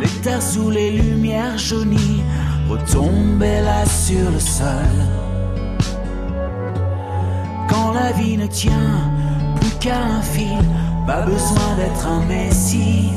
les 0.00 0.08
terres 0.22 0.42
sous 0.42 0.70
les 0.70 0.90
lumières 0.90 1.58
jaunies 1.58 2.22
retomber 2.68 3.60
là 3.62 3.84
sur 3.86 4.30
le 4.30 4.40
sol. 4.40 4.94
Quand 7.68 7.92
la 7.92 8.12
vie 8.12 8.36
ne 8.36 8.46
tient 8.46 9.10
plus 9.60 9.70
qu'à 9.80 10.00
un 10.02 10.22
fil, 10.22 10.64
pas 11.06 11.22
besoin 11.22 11.76
d'être 11.76 12.06
un 12.06 12.24
messie. 12.26 13.10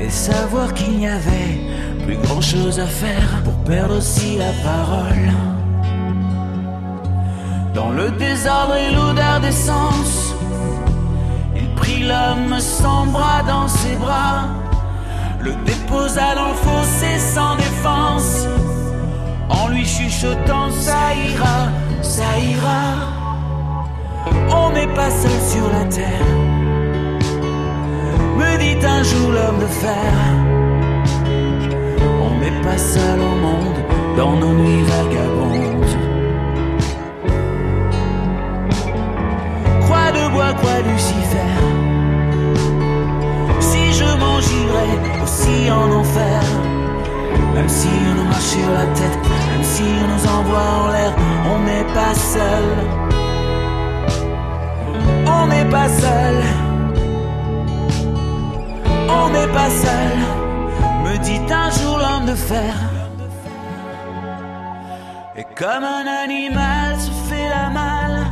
Et 0.00 0.08
savoir 0.08 0.72
qu'il 0.72 0.98
n'y 0.98 1.06
avait 1.06 1.60
plus 2.06 2.16
grand 2.16 2.40
chose 2.40 2.80
à 2.80 2.86
faire 2.86 3.42
pour 3.44 3.54
perdre 3.64 3.98
aussi 3.98 4.38
la 4.38 4.52
parole. 4.64 5.30
Dans 7.74 7.90
le 7.90 8.10
désordre 8.12 8.76
et 8.76 8.94
l'odeur 8.94 9.40
d'essence, 9.40 10.34
il 11.54 11.68
prit 11.74 12.02
l'homme 12.02 12.58
sans 12.58 13.06
bras 13.06 13.42
dans 13.46 13.68
ses 13.68 13.94
bras, 13.96 14.48
le 15.42 15.52
déposa 15.64 16.34
dans 16.34 16.48
le 16.48 16.54
fossé 16.54 17.18
sans 17.18 17.56
défense, 17.56 18.46
en 19.48 19.68
lui 19.68 19.84
chuchotant 19.84 20.70
ça 20.70 21.14
ira, 21.14 21.68
ça 22.02 22.38
ira. 22.38 22.82
On 24.50 24.70
n'est 24.72 24.94
pas 24.94 25.10
seul 25.10 25.40
sur 25.52 25.66
la 25.72 25.84
terre, 25.86 26.26
me 28.38 28.58
dit 28.58 28.86
un 28.86 29.02
jour 29.02 29.30
l'homme 29.32 29.60
de 29.60 29.66
fer. 29.66 30.12
On 32.22 32.38
n'est 32.40 32.62
pas 32.62 32.78
seul 32.78 33.20
au 33.20 33.34
monde 33.46 33.78
dans 34.16 34.36
nos 34.36 34.52
nuits 34.52 34.84
vagabondes. 34.84 35.50
bois 40.32 40.54
quoi 40.60 40.80
Lucifer 40.80 41.69
M'en 44.20 44.36
aussi 44.36 45.70
en 45.70 45.90
enfer. 46.00 46.42
Même 47.54 47.68
si 47.68 47.88
on 48.10 48.14
nous 48.14 48.28
marche 48.28 48.52
sur 48.56 48.70
la 48.70 48.86
tête 48.98 49.18
Même 49.50 49.64
si 49.64 49.82
on 49.82 50.06
nous 50.12 50.24
envoie 50.38 50.68
en 50.82 50.88
l'air 50.92 51.12
On 51.52 51.58
n'est 51.68 51.88
pas 51.94 52.14
seul. 52.14 52.66
On 55.26 55.46
n'est 55.46 55.70
pas 55.76 55.88
seul. 55.88 56.36
On 59.08 59.28
n'est 59.30 59.52
pas 59.58 59.70
seul 59.70 60.16
Me 61.04 61.18
dit 61.18 61.40
un 61.52 61.70
jour 61.70 61.98
l'homme 61.98 62.26
de 62.26 62.34
fer. 62.34 62.74
Et 65.36 65.46
comme 65.56 65.84
un 65.84 66.06
animal 66.24 66.96
se 66.98 67.10
fait 67.28 67.48
la 67.48 67.70
malle 67.70 68.26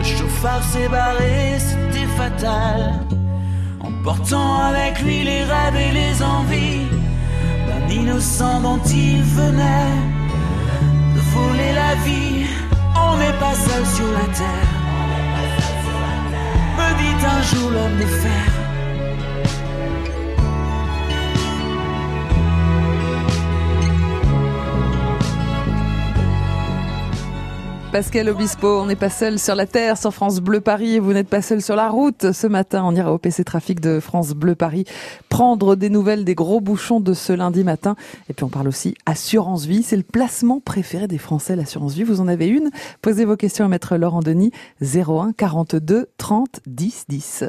le 0.00 0.06
chauffard 0.06 0.62
s'est 0.62 0.88
barré, 0.88 1.58
c'était 1.58 2.06
fatal. 2.16 3.00
Emportant 4.00 4.56
avec 4.62 5.02
lui 5.02 5.24
les 5.24 5.44
rêves 5.44 5.76
et 5.76 5.92
les 5.92 6.22
envies 6.22 6.86
d'un 7.66 7.94
innocent 7.94 8.62
dont 8.62 8.80
il 8.86 9.22
venait 9.22 9.94
de 11.14 11.20
voler 11.34 11.72
la 11.74 11.94
vie. 12.06 12.46
On 12.96 13.18
n'est 13.18 13.38
pas 13.38 13.54
seul 13.54 13.84
sur 13.84 14.10
la 14.12 14.26
terre. 14.34 14.70
Me 16.78 16.88
dit 16.98 17.26
un 17.26 17.42
jour 17.42 17.70
l'homme 17.70 17.98
de 17.98 18.06
fer. 18.06 18.59
Pascal 27.92 28.28
Obispo, 28.28 28.80
on 28.80 28.86
n'est 28.86 28.94
pas 28.94 29.10
seul 29.10 29.40
sur 29.40 29.56
la 29.56 29.66
terre, 29.66 29.98
sur 29.98 30.14
France 30.14 30.38
Bleu 30.38 30.60
Paris, 30.60 30.94
et 30.94 31.00
vous 31.00 31.12
n'êtes 31.12 31.28
pas 31.28 31.42
seul 31.42 31.60
sur 31.60 31.74
la 31.74 31.88
route. 31.88 32.30
Ce 32.30 32.46
matin, 32.46 32.84
on 32.84 32.94
ira 32.94 33.12
au 33.12 33.18
PC 33.18 33.42
Trafic 33.42 33.80
de 33.80 33.98
France 33.98 34.30
Bleu 34.30 34.54
Paris 34.54 34.84
prendre 35.28 35.74
des 35.74 35.90
nouvelles 35.90 36.24
des 36.24 36.36
gros 36.36 36.60
bouchons 36.60 37.00
de 37.00 37.14
ce 37.14 37.32
lundi 37.32 37.64
matin. 37.64 37.96
Et 38.28 38.32
puis 38.32 38.44
on 38.44 38.48
parle 38.48 38.68
aussi 38.68 38.94
assurance 39.06 39.64
vie. 39.64 39.82
C'est 39.82 39.96
le 39.96 40.04
placement 40.04 40.60
préféré 40.60 41.08
des 41.08 41.18
Français, 41.18 41.56
l'assurance 41.56 41.94
vie. 41.94 42.04
Vous 42.04 42.20
en 42.20 42.28
avez 42.28 42.46
une? 42.46 42.70
Posez 43.02 43.24
vos 43.24 43.36
questions 43.36 43.64
à 43.64 43.68
Maître 43.68 43.96
Laurent 43.96 44.20
Denis, 44.20 44.52
01 44.80 45.32
42 45.32 46.10
30 46.16 46.60
10 46.66 47.04
10. 47.08 47.44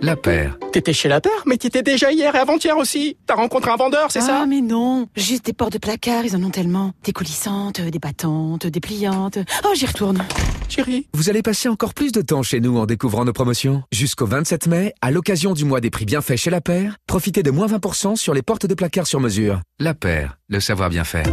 La 0.00 0.16
Paire. 0.16 0.56
T'étais 0.72 0.92
chez 0.92 1.08
La 1.08 1.20
Paire 1.20 1.42
Mais 1.46 1.56
t'étais 1.56 1.82
déjà 1.82 2.12
hier 2.12 2.34
et 2.34 2.38
avant-hier 2.38 2.76
aussi. 2.76 3.16
T'as 3.26 3.34
rencontré 3.34 3.70
un 3.70 3.76
vendeur, 3.76 4.10
c'est 4.10 4.20
ça 4.20 4.40
Ah 4.42 4.46
mais 4.46 4.60
non, 4.60 5.08
juste 5.16 5.46
des 5.46 5.52
portes 5.52 5.72
de 5.72 5.78
placard, 5.78 6.24
ils 6.24 6.36
en 6.36 6.42
ont 6.42 6.50
tellement. 6.50 6.92
Des 7.04 7.12
coulissantes, 7.12 7.80
des 7.80 7.98
battantes, 7.98 8.66
des 8.66 8.80
pliantes. 8.80 9.38
Oh, 9.64 9.72
j'y 9.74 9.86
retourne. 9.86 10.22
Chérie. 10.68 11.08
Vous 11.14 11.30
allez 11.30 11.42
passer 11.42 11.68
encore 11.68 11.94
plus 11.94 12.12
de 12.12 12.22
temps 12.22 12.42
chez 12.42 12.60
nous 12.60 12.78
en 12.78 12.86
découvrant 12.86 13.24
nos 13.24 13.32
promotions. 13.32 13.82
Jusqu'au 13.90 14.26
27 14.26 14.66
mai, 14.68 14.94
à 15.02 15.10
l'occasion 15.10 15.52
du 15.52 15.64
mois 15.64 15.80
des 15.80 15.90
prix 15.90 16.04
bien 16.04 16.20
faits 16.20 16.38
chez 16.38 16.50
La 16.50 16.60
Paire, 16.60 16.96
profitez 17.06 17.42
de 17.42 17.50
moins 17.50 17.66
20% 17.66 18.16
sur 18.16 18.34
les 18.34 18.42
portes 18.42 18.66
de 18.66 18.74
placard 18.74 19.06
sur 19.06 19.18
mesure. 19.20 19.60
La 19.80 19.94
Paire, 19.94 20.38
le 20.48 20.60
savoir 20.60 20.90
bien 20.90 21.04
faire. 21.04 21.26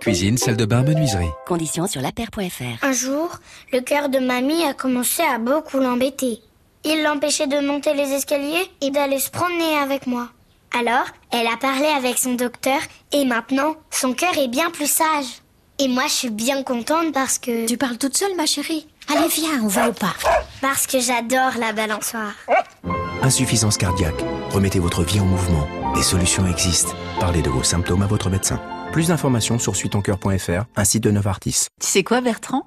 Cuisine, 0.00 0.38
salle 0.38 0.56
de 0.56 0.64
bain, 0.64 0.82
menuiserie. 0.82 1.26
Conditions 1.46 1.86
sur 1.88 2.00
lapaire.fr. 2.00 2.84
Un 2.84 2.92
jour, 2.92 3.38
le 3.72 3.80
cœur 3.80 4.08
de 4.08 4.18
mamie 4.20 4.62
a 4.64 4.72
commencé 4.72 5.22
à 5.22 5.38
beaucoup 5.38 5.78
l'embêter. 5.78 6.38
Il 6.84 7.02
l'empêchait 7.02 7.46
de 7.46 7.60
monter 7.66 7.94
les 7.94 8.12
escaliers 8.12 8.70
et 8.80 8.90
d'aller 8.90 9.18
se 9.18 9.30
promener 9.30 9.76
avec 9.78 10.06
moi. 10.06 10.28
Alors, 10.78 11.06
elle 11.32 11.46
a 11.46 11.56
parlé 11.56 11.86
avec 11.86 12.18
son 12.18 12.34
docteur 12.34 12.80
et 13.12 13.24
maintenant, 13.24 13.74
son 13.90 14.12
cœur 14.12 14.36
est 14.38 14.48
bien 14.48 14.70
plus 14.70 14.90
sage. 14.90 15.26
Et 15.78 15.88
moi, 15.88 16.04
je 16.06 16.12
suis 16.12 16.30
bien 16.30 16.62
contente 16.62 17.12
parce 17.12 17.38
que... 17.38 17.66
Tu 17.66 17.76
parles 17.76 17.98
toute 17.98 18.16
seule, 18.16 18.34
ma 18.36 18.46
chérie 18.46 18.86
Allez, 19.08 19.28
viens, 19.28 19.62
on 19.62 19.68
va 19.68 19.88
au 19.88 19.92
parc. 19.92 20.26
Parce 20.60 20.86
que 20.86 21.00
j'adore 21.00 21.52
la 21.58 21.72
balançoire. 21.72 22.34
Insuffisance 23.22 23.78
cardiaque. 23.78 24.22
Remettez 24.50 24.80
votre 24.80 25.02
vie 25.02 25.20
en 25.20 25.24
mouvement. 25.24 25.66
Des 25.94 26.02
solutions 26.02 26.46
existent. 26.46 26.92
Parlez 27.18 27.40
de 27.42 27.48
vos 27.48 27.62
symptômes 27.62 28.02
à 28.02 28.06
votre 28.06 28.28
médecin. 28.28 28.60
Plus 28.92 29.08
d'informations 29.08 29.58
sur 29.58 29.76
suitoncoeur.fr, 29.76 30.64
un 30.76 30.84
site 30.84 31.04
de 31.04 31.10
Novartis. 31.10 31.66
Tu 31.80 31.86
sais 31.86 32.02
quoi, 32.02 32.20
Bertrand? 32.20 32.66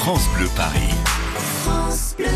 France 0.00 0.26
Bleu 0.34 0.46
Paris. 0.56 0.94
France 1.34 2.14
Bleu. 2.16 2.26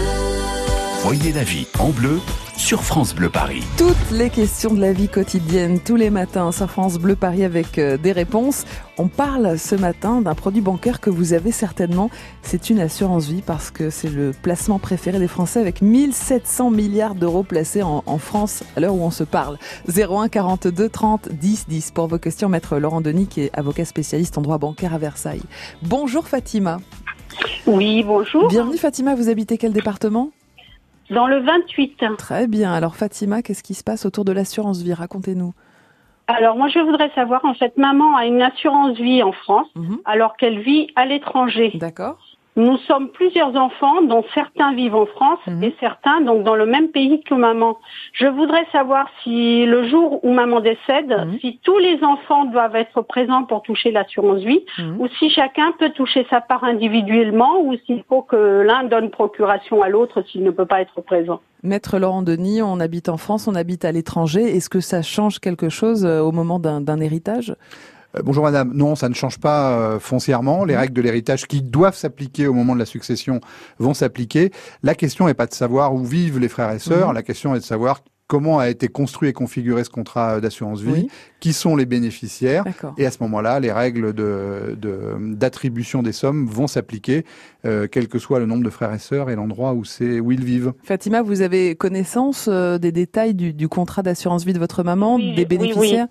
Voyez 1.02 1.32
la 1.32 1.44
vie 1.44 1.66
en 1.78 1.88
bleu 1.88 2.20
sur 2.58 2.82
France 2.82 3.14
Bleu 3.14 3.30
Paris. 3.30 3.62
Toutes 3.78 4.10
les 4.10 4.28
questions 4.28 4.74
de 4.74 4.82
la 4.82 4.92
vie 4.92 5.08
quotidienne, 5.08 5.80
tous 5.80 5.96
les 5.96 6.10
matins 6.10 6.52
sur 6.52 6.70
France 6.70 6.98
Bleu 6.98 7.16
Paris 7.16 7.42
avec 7.42 7.78
euh, 7.78 7.96
des 7.96 8.12
réponses. 8.12 8.66
On 8.98 9.08
parle 9.08 9.58
ce 9.58 9.74
matin 9.74 10.20
d'un 10.20 10.34
produit 10.34 10.60
bancaire 10.60 11.00
que 11.00 11.08
vous 11.08 11.32
avez 11.32 11.52
certainement. 11.52 12.10
C'est 12.42 12.68
une 12.68 12.80
assurance 12.80 13.28
vie 13.28 13.40
parce 13.40 13.70
que 13.70 13.88
c'est 13.88 14.10
le 14.10 14.32
placement 14.32 14.78
préféré 14.78 15.18
des 15.18 15.26
Français 15.26 15.58
avec 15.58 15.80
1700 15.80 16.70
milliards 16.70 17.14
d'euros 17.14 17.44
placés 17.44 17.82
en, 17.82 18.02
France 18.18 18.62
à 18.76 18.80
l'heure 18.80 18.94
où 18.94 19.02
on 19.02 19.10
se 19.10 19.24
parle. 19.24 19.56
01 19.88 20.28
42 20.28 20.90
30 20.90 21.30
10 21.30 21.64
10 21.66 21.90
pour 21.92 22.08
vos 22.08 22.18
questions. 22.18 22.50
Maître 22.50 22.76
Laurent 22.78 23.00
Denis 23.00 23.26
qui 23.26 23.40
est 23.40 23.50
avocat 23.58 23.86
spécialiste 23.86 24.36
en 24.36 24.42
droit 24.42 24.58
bancaire 24.58 24.92
à 24.92 24.98
Versailles. 24.98 25.42
Bonjour 25.82 26.28
Fatima. 26.28 26.78
Oui, 27.66 28.02
bonjour. 28.02 28.48
Bienvenue 28.48 28.76
Fatima, 28.76 29.14
vous 29.14 29.28
habitez 29.28 29.58
quel 29.58 29.72
département? 29.72 30.30
Dans 31.10 31.26
le 31.26 31.40
28. 31.40 32.04
Très 32.18 32.46
bien. 32.46 32.72
Alors 32.72 32.96
Fatima, 32.96 33.42
qu'est-ce 33.42 33.62
qui 33.62 33.74
se 33.74 33.84
passe 33.84 34.06
autour 34.06 34.24
de 34.24 34.32
l'assurance 34.32 34.82
vie? 34.82 34.94
Racontez-nous. 34.94 35.52
Alors 36.26 36.56
moi 36.56 36.68
je 36.68 36.78
voudrais 36.78 37.10
savoir, 37.14 37.44
en 37.44 37.54
fait, 37.54 37.76
maman 37.76 38.16
a 38.16 38.24
une 38.24 38.40
assurance 38.40 38.96
vie 38.96 39.22
en 39.22 39.32
France 39.32 39.68
mhm. 39.74 39.98
alors 40.06 40.36
qu'elle 40.36 40.60
vit 40.60 40.88
à 40.96 41.04
l'étranger. 41.04 41.72
D'accord. 41.74 42.18
Nous 42.56 42.76
sommes 42.86 43.08
plusieurs 43.08 43.56
enfants, 43.56 44.02
dont 44.02 44.24
certains 44.32 44.74
vivent 44.74 44.94
en 44.94 45.06
France 45.06 45.40
mhm. 45.46 45.64
et 45.64 45.74
certains 45.80 46.20
donc 46.20 46.44
dans 46.44 46.54
le 46.54 46.66
même 46.66 46.88
pays 46.88 47.20
que 47.22 47.34
maman. 47.34 47.78
Je 48.12 48.26
voudrais 48.26 48.64
savoir 48.70 49.08
si 49.22 49.66
le 49.66 49.88
jour 49.88 50.24
où 50.24 50.32
maman 50.32 50.60
décède, 50.60 51.10
mhm. 51.10 51.38
si 51.40 51.58
tous 51.64 51.78
les 51.78 52.02
enfants 52.04 52.44
doivent 52.44 52.76
être 52.76 53.02
présents 53.02 53.42
pour 53.42 53.62
toucher 53.62 53.90
l'assurance 53.90 54.40
vie, 54.42 54.64
mhm. 54.78 55.00
ou 55.00 55.08
si 55.18 55.30
chacun 55.30 55.72
peut 55.78 55.90
toucher 55.90 56.26
sa 56.30 56.40
part 56.40 56.62
individuellement, 56.62 57.60
ou 57.60 57.74
s'il 57.86 58.04
faut 58.08 58.22
que 58.22 58.62
l'un 58.62 58.84
donne 58.84 59.10
procuration 59.10 59.82
à 59.82 59.88
l'autre 59.88 60.22
s'il 60.30 60.44
ne 60.44 60.50
peut 60.50 60.66
pas 60.66 60.80
être 60.80 61.00
présent. 61.00 61.40
Maître 61.64 61.98
Laurent 61.98 62.22
Denis, 62.22 62.60
on 62.62 62.78
habite 62.78 63.08
en 63.08 63.16
France, 63.16 63.48
on 63.48 63.54
habite 63.54 63.84
à 63.84 63.90
l'étranger. 63.90 64.42
Est-ce 64.54 64.68
que 64.68 64.80
ça 64.80 65.00
change 65.00 65.40
quelque 65.40 65.70
chose 65.70 66.04
euh, 66.04 66.20
au 66.20 66.30
moment 66.30 66.58
d'un 66.58 67.00
héritage? 67.00 67.54
Bonjour 68.22 68.44
madame, 68.44 68.72
non, 68.74 68.94
ça 68.94 69.08
ne 69.08 69.14
change 69.14 69.38
pas 69.38 69.98
foncièrement. 69.98 70.64
Les 70.64 70.76
règles 70.76 70.94
de 70.94 71.02
l'héritage 71.02 71.46
qui 71.46 71.62
doivent 71.62 71.96
s'appliquer 71.96 72.46
au 72.46 72.52
moment 72.52 72.74
de 72.74 72.78
la 72.78 72.86
succession 72.86 73.40
vont 73.78 73.94
s'appliquer. 73.94 74.52
La 74.82 74.94
question 74.94 75.26
n'est 75.26 75.34
pas 75.34 75.46
de 75.46 75.54
savoir 75.54 75.94
où 75.94 76.04
vivent 76.04 76.38
les 76.38 76.48
frères 76.48 76.70
et 76.70 76.78
sœurs, 76.78 77.08
mhm. 77.08 77.14
la 77.14 77.22
question 77.22 77.54
est 77.54 77.60
de 77.60 77.64
savoir 77.64 78.00
comment 78.26 78.58
a 78.58 78.68
été 78.68 78.88
construit 78.88 79.28
et 79.28 79.32
configuré 79.32 79.84
ce 79.84 79.90
contrat 79.90 80.40
d'assurance 80.40 80.80
vie, 80.80 81.08
qui 81.40 81.52
sont 81.52 81.76
les 81.76 81.86
bénéficiaires, 81.86 82.64
et 82.96 83.06
à 83.06 83.10
ce 83.10 83.22
moment-là, 83.22 83.60
les 83.60 83.70
règles 83.72 84.12
de, 84.14 84.76
d'attribution 85.34 86.02
des 86.02 86.12
sommes 86.12 86.46
vont 86.46 86.66
s'appliquer, 86.66 87.24
euh, 87.64 87.86
quel 87.90 88.08
que 88.08 88.18
soit 88.18 88.38
le 88.38 88.46
nombre 88.46 88.64
de 88.64 88.70
frères 88.70 88.92
et 88.92 88.98
sœurs 88.98 89.30
et 89.30 89.36
l'endroit 89.36 89.74
où 89.74 89.84
c'est 89.84 90.20
où 90.20 90.32
ils 90.32 90.44
vivent. 90.44 90.72
Fatima, 90.82 91.22
vous 91.22 91.42
avez 91.42 91.74
connaissance 91.74 92.48
euh, 92.50 92.78
des 92.78 92.92
détails 92.92 93.34
du, 93.34 93.68
contrat 93.68 94.02
d'assurance 94.02 94.44
vie 94.44 94.52
de 94.52 94.58
votre 94.58 94.82
maman, 94.82 95.18
des 95.18 95.44
bénéficiaires? 95.44 96.06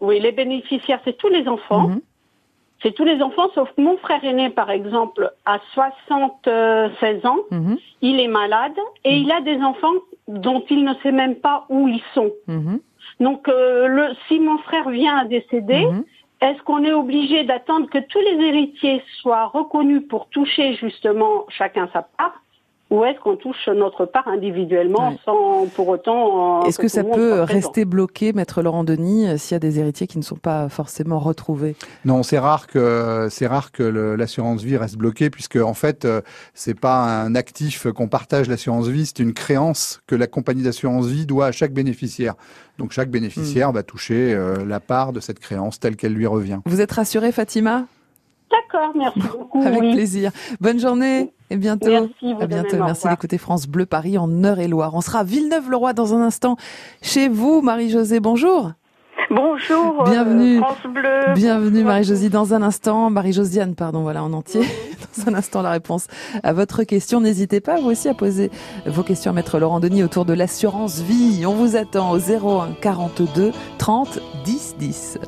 Oui, 0.00 0.20
les 0.20 0.32
bénéficiaires, 0.32 1.00
c'est 1.04 1.16
tous 1.16 1.28
les 1.28 1.48
enfants. 1.48 1.88
Mhm. 1.88 2.00
C'est 2.82 2.92
tous 2.92 3.04
les 3.04 3.22
enfants, 3.22 3.48
sauf 3.54 3.70
mon 3.78 3.96
frère 3.98 4.22
aîné, 4.24 4.50
par 4.50 4.70
exemple, 4.70 5.32
à 5.46 5.58
76 5.72 7.24
ans. 7.24 7.38
Mhm. 7.50 7.78
Il 8.02 8.20
est 8.20 8.28
malade 8.28 8.76
et 9.04 9.16
il 9.16 9.30
a 9.32 9.40
des 9.40 9.58
enfants 9.62 9.94
dont 10.28 10.62
il 10.68 10.84
ne 10.84 10.94
sait 11.02 11.12
même 11.12 11.36
pas 11.36 11.64
où 11.68 11.88
ils 11.88 12.02
sont. 12.14 12.30
Mhm. 12.48 12.80
Donc, 13.20 13.48
euh, 13.48 13.86
le, 13.86 14.08
si 14.28 14.38
mon 14.38 14.58
frère 14.58 14.90
vient 14.90 15.16
à 15.16 15.24
décéder, 15.24 15.86
mhm. 15.86 16.04
est-ce 16.42 16.62
qu'on 16.62 16.84
est 16.84 16.92
obligé 16.92 17.44
d'attendre 17.44 17.88
que 17.88 17.98
tous 17.98 18.20
les 18.20 18.44
héritiers 18.44 19.02
soient 19.20 19.46
reconnus 19.46 20.02
pour 20.08 20.28
toucher 20.28 20.74
justement 20.74 21.46
chacun 21.48 21.88
sa 21.92 22.02
part 22.02 22.42
ou 22.88 23.04
est-ce 23.04 23.18
qu'on 23.18 23.36
touche 23.36 23.68
notre 23.74 24.04
part 24.06 24.28
individuellement 24.28 25.16
sans 25.24 25.66
pour 25.74 25.88
autant... 25.88 26.62
Euh, 26.62 26.66
est-ce 26.66 26.78
que, 26.78 26.86
ça 26.86 27.02
peut 27.02 27.40
rester 27.40 27.84
bloqué, 27.84 28.32
Maître 28.32 28.62
Laurent 28.62 28.84
Denis, 28.84 29.26
euh, 29.26 29.36
s'il 29.36 29.54
y 29.54 29.56
a 29.56 29.58
des 29.58 29.80
héritiers 29.80 30.06
qui 30.06 30.18
ne 30.18 30.22
sont 30.22 30.36
pas 30.36 30.68
forcément 30.68 31.18
retrouvés? 31.18 31.74
Non, 32.04 32.22
c'est 32.22 32.38
rare 32.38 32.68
que 32.68 33.26
c'est 33.28 33.48
rare 33.48 33.72
que 33.72 33.82
l'assurance 33.82 34.62
vie 34.62 34.76
reste 34.76 34.96
bloquée, 34.96 35.30
puisque 35.30 35.56
en 35.56 35.74
fait, 35.74 36.04
euh, 36.04 36.20
c'est 36.54 36.78
pas 36.78 37.02
un 37.02 37.34
actif 37.34 37.90
qu'on 37.90 38.08
partage 38.08 38.48
l'assurance 38.48 38.86
vie, 38.86 39.06
c'est 39.06 39.18
une 39.18 39.34
créance 39.34 40.00
que 40.06 40.14
la 40.14 40.28
compagnie 40.28 40.62
d'assurance 40.62 41.06
vie 41.06 41.26
doit 41.26 41.46
à 41.46 41.52
chaque 41.52 41.72
bénéficiaire. 41.72 42.34
Donc 42.78 42.92
chaque 42.92 43.10
bénéficiaire 43.10 43.72
hmm. 43.72 43.74
va 43.74 43.82
toucher 43.82 44.38
la 44.66 44.80
part 44.80 45.12
de 45.12 45.20
cette 45.20 45.40
créance 45.40 45.80
telle 45.80 45.96
qu'elle 45.96 46.12
lui 46.12 46.26
revient. 46.26 46.60
Vous 46.66 46.80
êtes 46.80 46.92
rassurée, 46.92 47.32
Fatima? 47.32 47.86
D'accord, 48.50 48.92
merci 48.96 49.18
beaucoup. 49.38 49.62
Avec 49.62 49.80
plaisir. 49.80 50.30
Bonne 50.60 50.78
journée 50.78 51.32
et 51.50 51.56
bientôt. 51.56 51.90
Merci, 51.90 52.34
à 52.40 52.46
bientôt. 52.46 52.76
merci 52.78 53.08
d'écouter 53.08 53.38
France 53.38 53.66
Bleu 53.66 53.86
Paris 53.86 54.18
en 54.18 54.28
Eure-et-Loire. 54.28 54.94
On 54.94 55.00
sera 55.00 55.20
à 55.20 55.24
Villeneuve-le-Roi 55.24 55.92
dans 55.92 56.14
un 56.14 56.22
instant. 56.22 56.56
Chez 57.02 57.28
vous, 57.28 57.60
Marie-Josée, 57.60 58.20
bonjour. 58.20 58.72
Bonjour. 59.30 60.02
Euh, 60.06 60.10
Bienvenue. 60.10 60.58
France 60.58 60.86
Bleu. 60.88 61.34
Bienvenue 61.34 61.82
Marie-Josie 61.82 62.30
dans 62.30 62.54
un 62.54 62.62
instant. 62.62 63.10
Marie-Josiane, 63.10 63.74
pardon, 63.74 64.02
voilà 64.02 64.22
en 64.22 64.32
entier. 64.32 64.60
Dans 65.16 65.32
un 65.32 65.34
instant 65.34 65.62
la 65.62 65.70
réponse 65.70 66.06
à 66.42 66.52
votre 66.52 66.84
question. 66.84 67.20
N'hésitez 67.20 67.60
pas 67.60 67.80
vous 67.80 67.88
aussi 67.90 68.08
à 68.08 68.14
poser 68.14 68.50
vos 68.84 69.02
questions 69.02 69.30
à 69.30 69.34
Maître 69.34 69.58
Laurent 69.58 69.80
Denis 69.80 70.04
autour 70.04 70.26
de 70.26 70.34
l'assurance 70.34 71.00
vie. 71.00 71.44
On 71.46 71.54
vous 71.54 71.74
attend 71.74 72.12
au 72.12 72.18
01 72.18 72.74
42 72.80 73.52
30 73.78 74.20
10 74.44 74.76
10. 74.78 75.18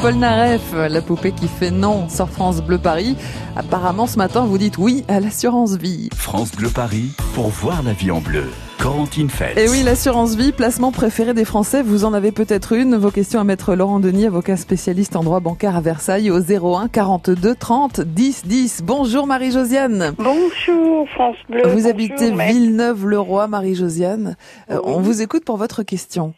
Paul 0.00 0.14
Naref, 0.14 0.74
la 0.74 1.00
poupée 1.02 1.32
qui 1.32 1.48
fait 1.48 1.72
non 1.72 2.08
sur 2.08 2.28
France 2.28 2.62
Bleu 2.62 2.78
Paris. 2.78 3.16
Apparemment, 3.56 4.06
ce 4.06 4.16
matin, 4.16 4.44
vous 4.44 4.56
dites 4.56 4.78
oui 4.78 5.04
à 5.08 5.18
l'assurance 5.18 5.76
vie. 5.76 6.08
France 6.14 6.52
Bleu 6.52 6.68
Paris, 6.68 7.10
pour 7.34 7.48
voir 7.48 7.82
la 7.82 7.94
vie 7.94 8.12
en 8.12 8.20
bleu. 8.20 8.44
Corentine 8.78 9.28
Feltz. 9.28 9.58
Et 9.58 9.68
oui, 9.68 9.82
l'assurance 9.82 10.36
vie, 10.36 10.52
placement 10.52 10.92
préféré 10.92 11.34
des 11.34 11.44
Français, 11.44 11.82
vous 11.82 12.04
en 12.04 12.14
avez 12.14 12.30
peut-être 12.30 12.74
une. 12.74 12.94
Vos 12.94 13.10
questions 13.10 13.40
à 13.40 13.44
mettre 13.44 13.74
Laurent 13.74 13.98
Denis, 13.98 14.26
avocat 14.26 14.56
spécialiste 14.56 15.16
en 15.16 15.24
droit 15.24 15.40
bancaire 15.40 15.74
à 15.74 15.80
Versailles, 15.80 16.30
au 16.30 16.38
01 16.38 16.86
42 16.86 17.56
30 17.56 18.00
10 18.00 18.46
10. 18.46 18.82
Bonjour 18.84 19.26
Marie-Josiane. 19.26 20.14
Bonjour 20.16 21.08
France 21.10 21.36
Bleu. 21.48 21.62
Vous 21.66 21.88
habitez 21.88 22.30
Villeneuve-le-Roi, 22.30 23.48
Marie-Josiane. 23.48 24.36
Euh, 24.70 24.78
on 24.84 25.00
vous 25.00 25.22
écoute 25.22 25.44
pour 25.44 25.56
votre 25.56 25.82
question. 25.82 26.34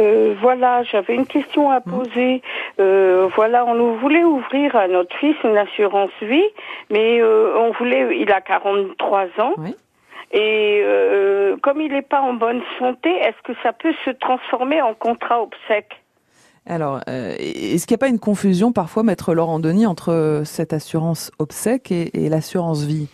Euh, 0.00 0.34
voilà, 0.40 0.82
j'avais 0.84 1.14
une 1.14 1.26
question 1.26 1.70
à 1.70 1.80
mmh. 1.80 1.82
poser. 1.82 2.42
Euh, 2.80 3.28
voilà, 3.34 3.64
on 3.66 3.74
nous 3.74 3.96
voulait 3.96 4.24
ouvrir 4.24 4.76
à 4.76 4.86
notre 4.88 5.14
fils 5.16 5.36
une 5.44 5.56
assurance 5.56 6.10
vie, 6.22 6.44
mais 6.90 7.20
euh, 7.20 7.56
on 7.58 7.72
voulait, 7.72 8.18
il 8.20 8.30
a 8.30 8.40
43 8.40 9.26
ans. 9.38 9.54
Et 10.30 10.82
euh, 10.84 11.56
comme 11.62 11.80
il 11.80 11.92
n'est 11.92 12.02
pas 12.02 12.20
en 12.20 12.34
bonne 12.34 12.60
santé, 12.78 13.08
est-ce 13.10 13.42
que 13.44 13.58
ça 13.62 13.72
peut 13.72 13.94
se 14.04 14.10
transformer 14.10 14.80
en 14.82 14.94
contrat 14.94 15.42
obsèque? 15.42 16.02
Alors, 16.66 17.00
est-ce 17.06 17.86
qu'il 17.86 17.94
n'y 17.94 17.98
a 17.98 18.04
pas 18.04 18.08
une 18.08 18.18
confusion 18.18 18.72
parfois, 18.72 19.02
Maître 19.02 19.32
Laurent 19.32 19.58
Denis, 19.58 19.86
entre 19.86 20.42
cette 20.44 20.74
assurance 20.74 21.30
obsèque 21.38 21.90
et, 21.90 22.28
l'assurance 22.28 22.82
vie? 22.82 23.08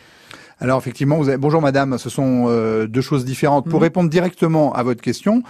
Alors 0.60 0.78
effectivement, 0.78 1.16
vous 1.18 1.28
avez... 1.28 1.38
bonjour 1.38 1.60
madame, 1.60 1.96
ce 1.98 2.10
sont 2.10 2.46
deux 2.86 3.00
choses 3.00 3.24
différentes. 3.24 3.68
Pour 3.68 3.78
mmh. 3.78 3.84
répondre 3.84 4.10
directement 4.10 4.72
à 4.72 4.82
votre 4.82 5.02
question, 5.02 5.44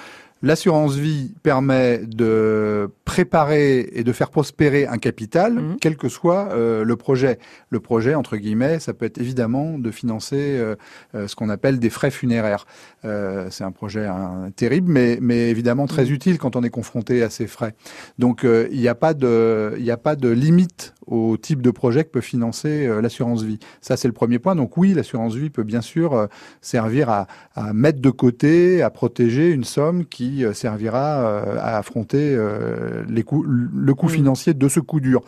L'assurance 0.45 0.97
vie 0.97 1.33
permet 1.43 2.03
de 2.07 2.91
préparer 3.07 3.89
et 3.93 4.05
de 4.05 4.13
faire 4.13 4.29
prospérer 4.29 4.87
un 4.87 4.99
capital, 4.99 5.55
mhm. 5.55 5.77
quel 5.81 5.97
que 5.97 6.11
soit 6.11 6.51
euh, 6.53 6.85
le 6.85 6.97
projet. 6.97 7.39
Le 7.71 7.81
projet, 7.81 8.15
entre 8.15 8.37
guillemets, 8.37 8.79
ça 8.79 8.93
peut 8.93 9.07
être 9.07 9.17
évidemment 9.17 9.79
de 9.79 9.91
financer 9.91 10.37
euh, 10.37 10.77
euh, 11.15 11.29
ce 11.29 11.35
qu'on 11.35 11.49
appelle 11.49 11.79
des 11.79 11.89
frais 11.89 12.11
funéraires. 12.11 12.67
c'est 13.03 13.65
un 13.65 13.73
projet 13.73 14.05
hein, 14.05 14.51
terrible, 14.55 14.93
mais, 14.93 15.17
mais 15.23 15.49
évidemment 15.49 15.87
très 15.87 16.05
mhm. 16.05 16.13
utile 16.13 16.39
quand 16.39 16.57
on 16.57 16.63
est 16.63 16.71
confronté 16.71 17.23
à 17.23 17.31
ces 17.31 17.47
frais. 17.47 17.75
Donc 18.19 18.45
il 18.45 18.79
n'y 18.79 18.89
a 18.89 18.95
pas 18.95 19.15
de, 19.15 19.79
a 19.89 19.97
pas 19.97 20.15
de 20.15 20.29
limite 20.29 20.93
au 21.07 21.39
type 21.39 21.63
de 21.63 21.71
projet 21.71 22.05
que 22.05 22.11
peut 22.11 22.21
financer 22.21 22.87
l'assurance 23.01 23.43
vie. 23.43 23.59
Ça, 23.81 23.97
c'est 23.97 24.09
le 24.09 24.15
premier 24.15 24.39
point. 24.39 24.57
Donc 24.57 24.77
oui, 24.77 24.93
l'assurance 24.93 25.35
vie 25.35 25.51
peut 25.51 25.63
bien 25.63 25.83
sûr 25.83 26.29
servir 26.61 27.09
à, 27.09 27.27
à 27.55 27.73
mettre 27.73 28.01
de 28.01 28.11
côté, 28.11 28.83
à 28.83 28.91
protéger 28.91 29.51
une 29.51 29.65
somme 29.65 30.05
qui 30.07 30.34
euh, 30.43 30.53
servira 30.53 31.21
euh, 31.21 31.57
à 31.61 31.79
affronter 31.79 32.35
euh, 32.35 33.05
les 33.09 33.23
coûts, 33.23 33.45
le 33.45 33.95
coût 33.95 34.09
financier 34.09 34.55
de 34.55 34.69
ce 34.69 34.81
coup 34.81 35.01
dur. 35.01 35.23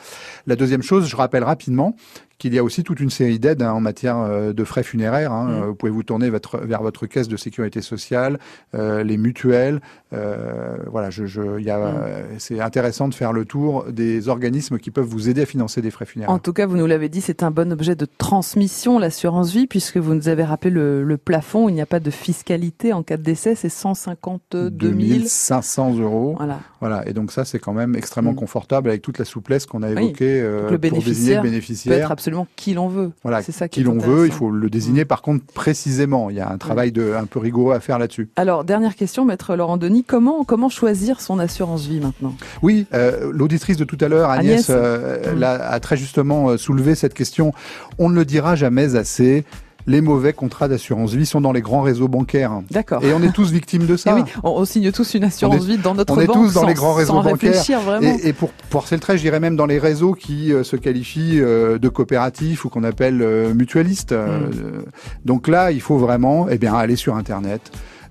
La 0.47 0.57
deuxième 0.57 0.83
chose, 0.83 1.09
je 1.09 1.17
rappelle 1.17 1.45
rapidement 1.45 1.95
qu'il 2.39 2.55
y 2.55 2.59
a 2.59 2.65
aussi 2.65 2.83
toute 2.83 3.01
une 3.01 3.11
série 3.11 3.39
d'aides 3.39 3.63
hein, 3.63 3.73
en 3.73 3.81
matière 3.81 4.19
euh, 4.19 4.53
de 4.53 4.65
frais 4.65 4.83
funéraires. 4.83 5.33
Hein. 5.33 5.49
Mm. 5.49 5.65
Vous 5.67 5.75
pouvez 5.75 5.93
vous 5.93 6.03
tourner 6.03 6.31
votre, 6.31 6.59
vers 6.59 6.83
votre 6.83 7.07
caisse 7.07 7.29
de 7.29 7.37
sécurité 7.37 7.81
sociale, 7.81 8.39
euh, 8.75 9.03
les 9.03 9.17
mutuelles. 9.17 9.81
Euh, 10.13 10.77
voilà, 10.91 11.11
je, 11.11 11.27
je, 11.27 11.41
mm. 11.41 12.39
c'est 12.39 12.61
intéressant 12.61 13.09
de 13.09 13.15
faire 13.15 13.33
le 13.33 13.45
tour 13.45 13.87
des 13.91 14.29
organismes 14.29 14.79
qui 14.79 14.91
peuvent 14.91 15.07
vous 15.07 15.29
aider 15.29 15.43
à 15.43 15.47
financer 15.47 15.83
des 15.83 15.91
frais 15.91 16.07
funéraires. 16.07 16.35
En 16.35 16.39
tout 16.39 16.53
cas, 16.53 16.67
vous 16.67 16.77
nous 16.77 16.87
l'avez 16.87 17.09
dit, 17.09 17.21
c'est 17.21 17.43
un 17.43 17.51
bon 17.51 17.73
objet 17.73 17.97
de 17.97 18.07
transmission, 18.07 18.99
l'assurance 18.99 19.53
vie, 19.53 19.67
puisque 19.67 19.97
vous 19.97 20.15
nous 20.15 20.29
avez 20.29 20.45
rappelé 20.45 20.71
le, 20.71 21.03
le 21.03 21.17
plafond. 21.17 21.69
Il 21.69 21.75
n'y 21.75 21.81
a 21.81 21.87
pas 21.87 22.01
de 22.01 22.11
fiscalité 22.11 22.93
en 22.93 23.03
cas 23.03 23.17
de 23.17 23.23
décès, 23.23 23.55
c'est 23.55 23.69
152 23.69 25.27
500 25.27 25.99
euros. 25.99 26.35
Voilà. 26.37 26.61
Voilà. 26.81 27.07
Et 27.09 27.13
donc 27.13 27.33
ça, 27.33 27.45
c'est 27.45 27.59
quand 27.59 27.73
même 27.73 27.97
extrêmement 27.97 28.33
mm. 28.33 28.37
confortable 28.37 28.89
avec 28.89 29.03
toute 29.03 29.19
la 29.19 29.25
souplesse 29.25 29.67
qu'on 29.67 29.83
a 29.83 29.91
évoquée 29.91 30.41
euh, 30.43 30.69
pour 30.69 31.03
désigner 31.03 31.37
le 31.37 31.43
bénéficiaire 31.43 32.11
absolument 32.11 32.47
qui 32.57 32.75
l'on 32.75 32.89
veut. 32.89 33.13
Voilà, 33.23 33.43
c'est 33.43 33.53
ça 33.53 33.69
qui, 33.69 33.83
l'on 33.83 33.99
veut. 33.99 34.27
Il 34.27 34.33
faut 34.33 34.51
le 34.51 34.71
désigner 34.71 35.05
par 35.05 35.23
contre 35.23 35.45
précisément. 35.47 36.31
Il 36.31 36.37
y 36.37 36.41
a 36.41 36.51
un 36.51 36.59
travail 36.59 36.93
de, 36.93 37.15
un 37.15 37.27
peu 37.27 37.39
rigoureux 37.39 37.75
à 37.75 37.81
faire 37.81 37.99
là-dessus. 37.99 38.29
Alors 38.37 38.65
dernière 38.65 38.95
question, 38.95 39.25
maître 39.25 39.57
Laurent 39.57 39.77
Denis, 39.77 40.05
comment 40.05 40.45
comment 40.45 40.69
choisir 40.69 41.21
son 41.21 41.39
assurance 41.39 41.87
vie 41.87 42.01
maintenant? 42.01 42.35
Oui, 42.63 42.87
euh, 42.95 43.31
l'auditrice 43.33 43.77
de 43.77 43.85
tout 43.85 43.99
à 44.01 44.09
l'heure, 44.09 44.31
Agnès, 44.31 44.67
euh, 44.71 45.41
a 45.43 45.81
très 45.81 45.97
justement 45.97 46.57
soulevé 46.57 46.95
cette 46.95 47.15
question. 47.15 47.53
On 47.99 48.09
ne 48.09 48.15
le 48.15 48.25
dira 48.25 48.57
jamais 48.57 48.97
assez 48.97 49.45
les 49.87 50.01
mauvais 50.01 50.33
contrats 50.33 50.69
d'assurance 50.69 51.13
vie 51.13 51.27
sont 51.27 51.41
dans 51.41 51.53
les 51.53 51.61
grands 51.61 51.83
réseaux 51.83 52.09
bancaires. 52.09 52.61
D'accord. 52.71 53.05
Et 53.05 53.13
on 53.13 53.23
est 53.23 53.33
tous 53.33 53.51
victimes 53.51 53.87
de 53.87 53.97
ça. 53.97 54.15
oui, 54.17 54.23
on, 54.43 54.65
signe 54.65 54.91
tous 54.91 55.15
une 55.15 55.25
assurance 55.25 55.65
vie 55.65 55.79
dans 55.79 55.95
notre 55.95 56.15
banque. 56.15 56.29
On 56.29 56.33
est 56.33 56.35
tous 56.35 56.55
dans 56.55 56.67
les 56.67 56.75
grands 56.75 56.95
réseaux 56.95 57.23
bancaires. 57.23 57.81
Vraiment. 57.81 58.17
Et, 58.23 58.33
pour 58.33 58.51
forcer 58.71 58.97
le 58.97 59.01
trait, 59.01 59.17
je 59.17 59.23
dirais 59.23 59.41
même 59.41 59.57
dans 59.57 59.67
les 59.67 59.79
réseaux 59.79 60.13
qui 60.13 60.53
euh, 60.53 60.65
se 60.65 60.77
qualifient 60.77 61.41
euh, 61.41 61.79
de 61.79 61.89
coopératifs 61.89 62.65
ou 62.65 62.69
qu'on 62.69 62.85
appelle 62.85 63.23
euh, 63.23 63.55
mutualistes. 63.55 64.13
Hmm. 64.13 64.83
donc 65.25 65.49
là, 65.49 65.71
il 65.71 65.81
faut 65.81 65.99
vraiment 65.99 66.47
eh 66.51 66.59
bien, 66.59 66.75
aller 66.75 66.97
sur 66.97 67.17
Internet. 67.17 67.61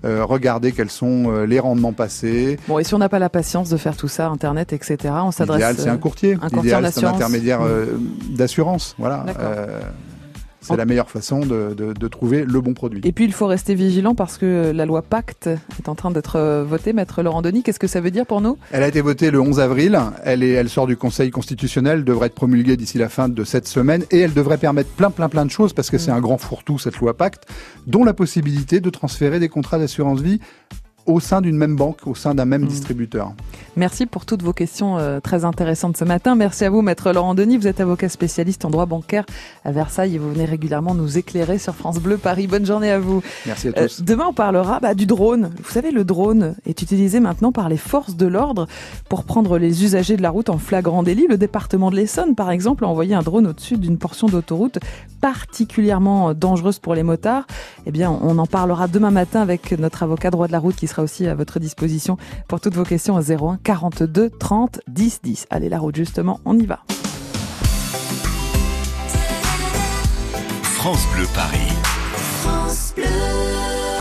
regarder 0.04 0.72
quels 0.72 0.90
sont 0.90 1.44
les 1.46 1.58
rendements 1.58 1.92
passés. 1.92 2.58
Bon, 2.68 2.78
et 2.78 2.84
si 2.84 2.94
on 2.94 2.98
n'a 2.98 3.08
pas 3.08 3.18
la 3.18 3.28
patience 3.28 3.70
de 3.70 3.76
faire 3.76 3.96
tout 3.96 4.08
ça, 4.08 4.28
Internet, 4.28 4.72
etc., 4.72 5.14
on 5.22 5.32
s'adresse. 5.32 5.58
L'idéal, 5.58 5.76
c'est 5.78 5.88
un 5.88 5.96
courtier. 5.96 6.38
L'idéal, 6.52 6.88
c'est 6.92 7.04
un 7.04 7.14
intermédiaire 7.14 7.60
hmm. 7.60 8.36
d'assurance. 8.36 8.94
Voilà. 8.98 9.24
C'est 10.60 10.76
la 10.76 10.84
meilleure 10.84 11.10
façon 11.10 11.40
de, 11.40 11.74
de, 11.74 11.92
de, 11.92 12.08
trouver 12.08 12.44
le 12.44 12.60
bon 12.60 12.74
produit. 12.74 13.00
Et 13.04 13.12
puis 13.12 13.24
il 13.24 13.32
faut 13.32 13.46
rester 13.46 13.74
vigilant 13.74 14.14
parce 14.14 14.38
que 14.38 14.72
la 14.74 14.86
loi 14.86 15.02
Pacte 15.02 15.48
est 15.78 15.88
en 15.88 15.94
train 15.94 16.10
d'être 16.10 16.36
euh, 16.36 16.64
votée. 16.64 16.92
Maître 16.92 17.22
Laurent 17.22 17.42
Denis, 17.42 17.62
qu'est-ce 17.62 17.78
que 17.78 17.86
ça 17.86 18.00
veut 18.00 18.10
dire 18.10 18.26
pour 18.26 18.40
nous? 18.40 18.58
Elle 18.72 18.82
a 18.82 18.88
été 18.88 19.00
votée 19.00 19.30
le 19.30 19.40
11 19.40 19.60
avril. 19.60 19.98
Elle, 20.24 20.42
est, 20.42 20.52
elle 20.52 20.68
sort 20.68 20.86
du 20.86 20.96
Conseil 20.96 21.30
constitutionnel, 21.30 22.04
devrait 22.04 22.26
être 22.26 22.34
promulguée 22.34 22.76
d'ici 22.76 22.98
la 22.98 23.08
fin 23.08 23.28
de 23.28 23.44
cette 23.44 23.68
semaine 23.68 24.04
et 24.10 24.20
elle 24.20 24.32
devrait 24.32 24.58
permettre 24.58 24.90
plein 24.90 25.10
plein 25.10 25.28
plein 25.28 25.44
de 25.44 25.50
choses 25.50 25.72
parce 25.72 25.90
que 25.90 25.98
c'est 25.98 26.10
mm. 26.10 26.16
un 26.16 26.20
grand 26.20 26.38
fourre-tout 26.38 26.78
cette 26.78 26.96
loi 26.98 27.16
Pacte, 27.16 27.46
dont 27.86 28.04
la 28.04 28.14
possibilité 28.14 28.80
de 28.80 28.90
transférer 28.90 29.38
des 29.38 29.48
contrats 29.48 29.78
d'assurance 29.78 30.20
vie 30.20 30.40
au 31.06 31.20
sein 31.20 31.40
d'une 31.40 31.56
même 31.56 31.76
banque, 31.76 32.06
au 32.06 32.14
sein 32.14 32.34
d'un 32.34 32.44
même 32.44 32.62
mmh. 32.62 32.68
distributeur. 32.68 33.32
Merci 33.76 34.06
pour 34.06 34.24
toutes 34.24 34.42
vos 34.42 34.52
questions 34.52 34.98
euh, 34.98 35.20
très 35.20 35.44
intéressantes 35.44 35.96
ce 35.96 36.04
matin. 36.04 36.34
Merci 36.34 36.64
à 36.64 36.70
vous, 36.70 36.82
Maître 36.82 37.12
Laurent 37.12 37.34
Denis. 37.34 37.56
Vous 37.58 37.66
êtes 37.66 37.80
avocat 37.80 38.08
spécialiste 38.08 38.64
en 38.64 38.70
droit 38.70 38.86
bancaire 38.86 39.24
à 39.64 39.72
Versailles 39.72 40.14
et 40.14 40.18
vous 40.18 40.32
venez 40.32 40.46
régulièrement 40.46 40.94
nous 40.94 41.18
éclairer 41.18 41.58
sur 41.58 41.74
France 41.74 41.98
Bleu 41.98 42.16
Paris. 42.16 42.46
Bonne 42.46 42.66
journée 42.66 42.90
à 42.90 42.98
vous. 42.98 43.22
Merci 43.46 43.68
à 43.68 43.72
tous. 43.72 44.00
Euh, 44.00 44.04
demain, 44.04 44.26
on 44.28 44.32
parlera 44.32 44.80
bah, 44.80 44.94
du 44.94 45.06
drone. 45.06 45.52
Vous 45.62 45.70
savez, 45.70 45.90
le 45.90 46.04
drone 46.04 46.54
est 46.66 46.80
utilisé 46.82 47.20
maintenant 47.20 47.52
par 47.52 47.68
les 47.68 47.76
forces 47.76 48.16
de 48.16 48.26
l'ordre 48.26 48.66
pour 49.08 49.24
prendre 49.24 49.58
les 49.58 49.84
usagers 49.84 50.16
de 50.16 50.22
la 50.22 50.30
route 50.30 50.48
en 50.48 50.58
flagrant 50.58 51.02
délit. 51.02 51.26
Le 51.28 51.38
département 51.38 51.90
de 51.90 51.96
l'Essonne, 51.96 52.34
par 52.34 52.50
exemple, 52.50 52.84
a 52.84 52.88
envoyé 52.88 53.14
un 53.14 53.22
drone 53.22 53.46
au-dessus 53.46 53.76
d'une 53.76 53.98
portion 53.98 54.26
d'autoroute 54.26 54.78
particulièrement 55.20 56.34
dangereuse 56.34 56.78
pour 56.78 56.94
les 56.94 57.02
motards. 57.02 57.46
Eh 57.84 57.90
bien, 57.90 58.10
on 58.10 58.38
en 58.38 58.46
parlera 58.46 58.88
demain 58.88 59.10
matin 59.10 59.42
avec 59.42 59.72
notre 59.78 60.02
avocat 60.02 60.30
droit 60.30 60.46
de 60.46 60.52
la 60.52 60.58
route 60.58 60.76
qui 60.76 60.86
sera 60.86 60.95
aussi 61.02 61.26
à 61.26 61.34
votre 61.34 61.58
disposition 61.58 62.16
pour 62.48 62.60
toutes 62.60 62.74
vos 62.74 62.84
questions 62.84 63.16
à 63.16 63.22
01 63.22 63.58
42 63.62 64.30
30 64.30 64.80
10 64.88 65.20
10. 65.22 65.46
Allez, 65.50 65.68
la 65.68 65.78
route 65.78 65.96
justement, 65.96 66.40
on 66.44 66.58
y 66.58 66.66
va. 66.66 66.80
France 70.62 71.06
Bleu 71.14 71.26
Paris. 71.34 71.75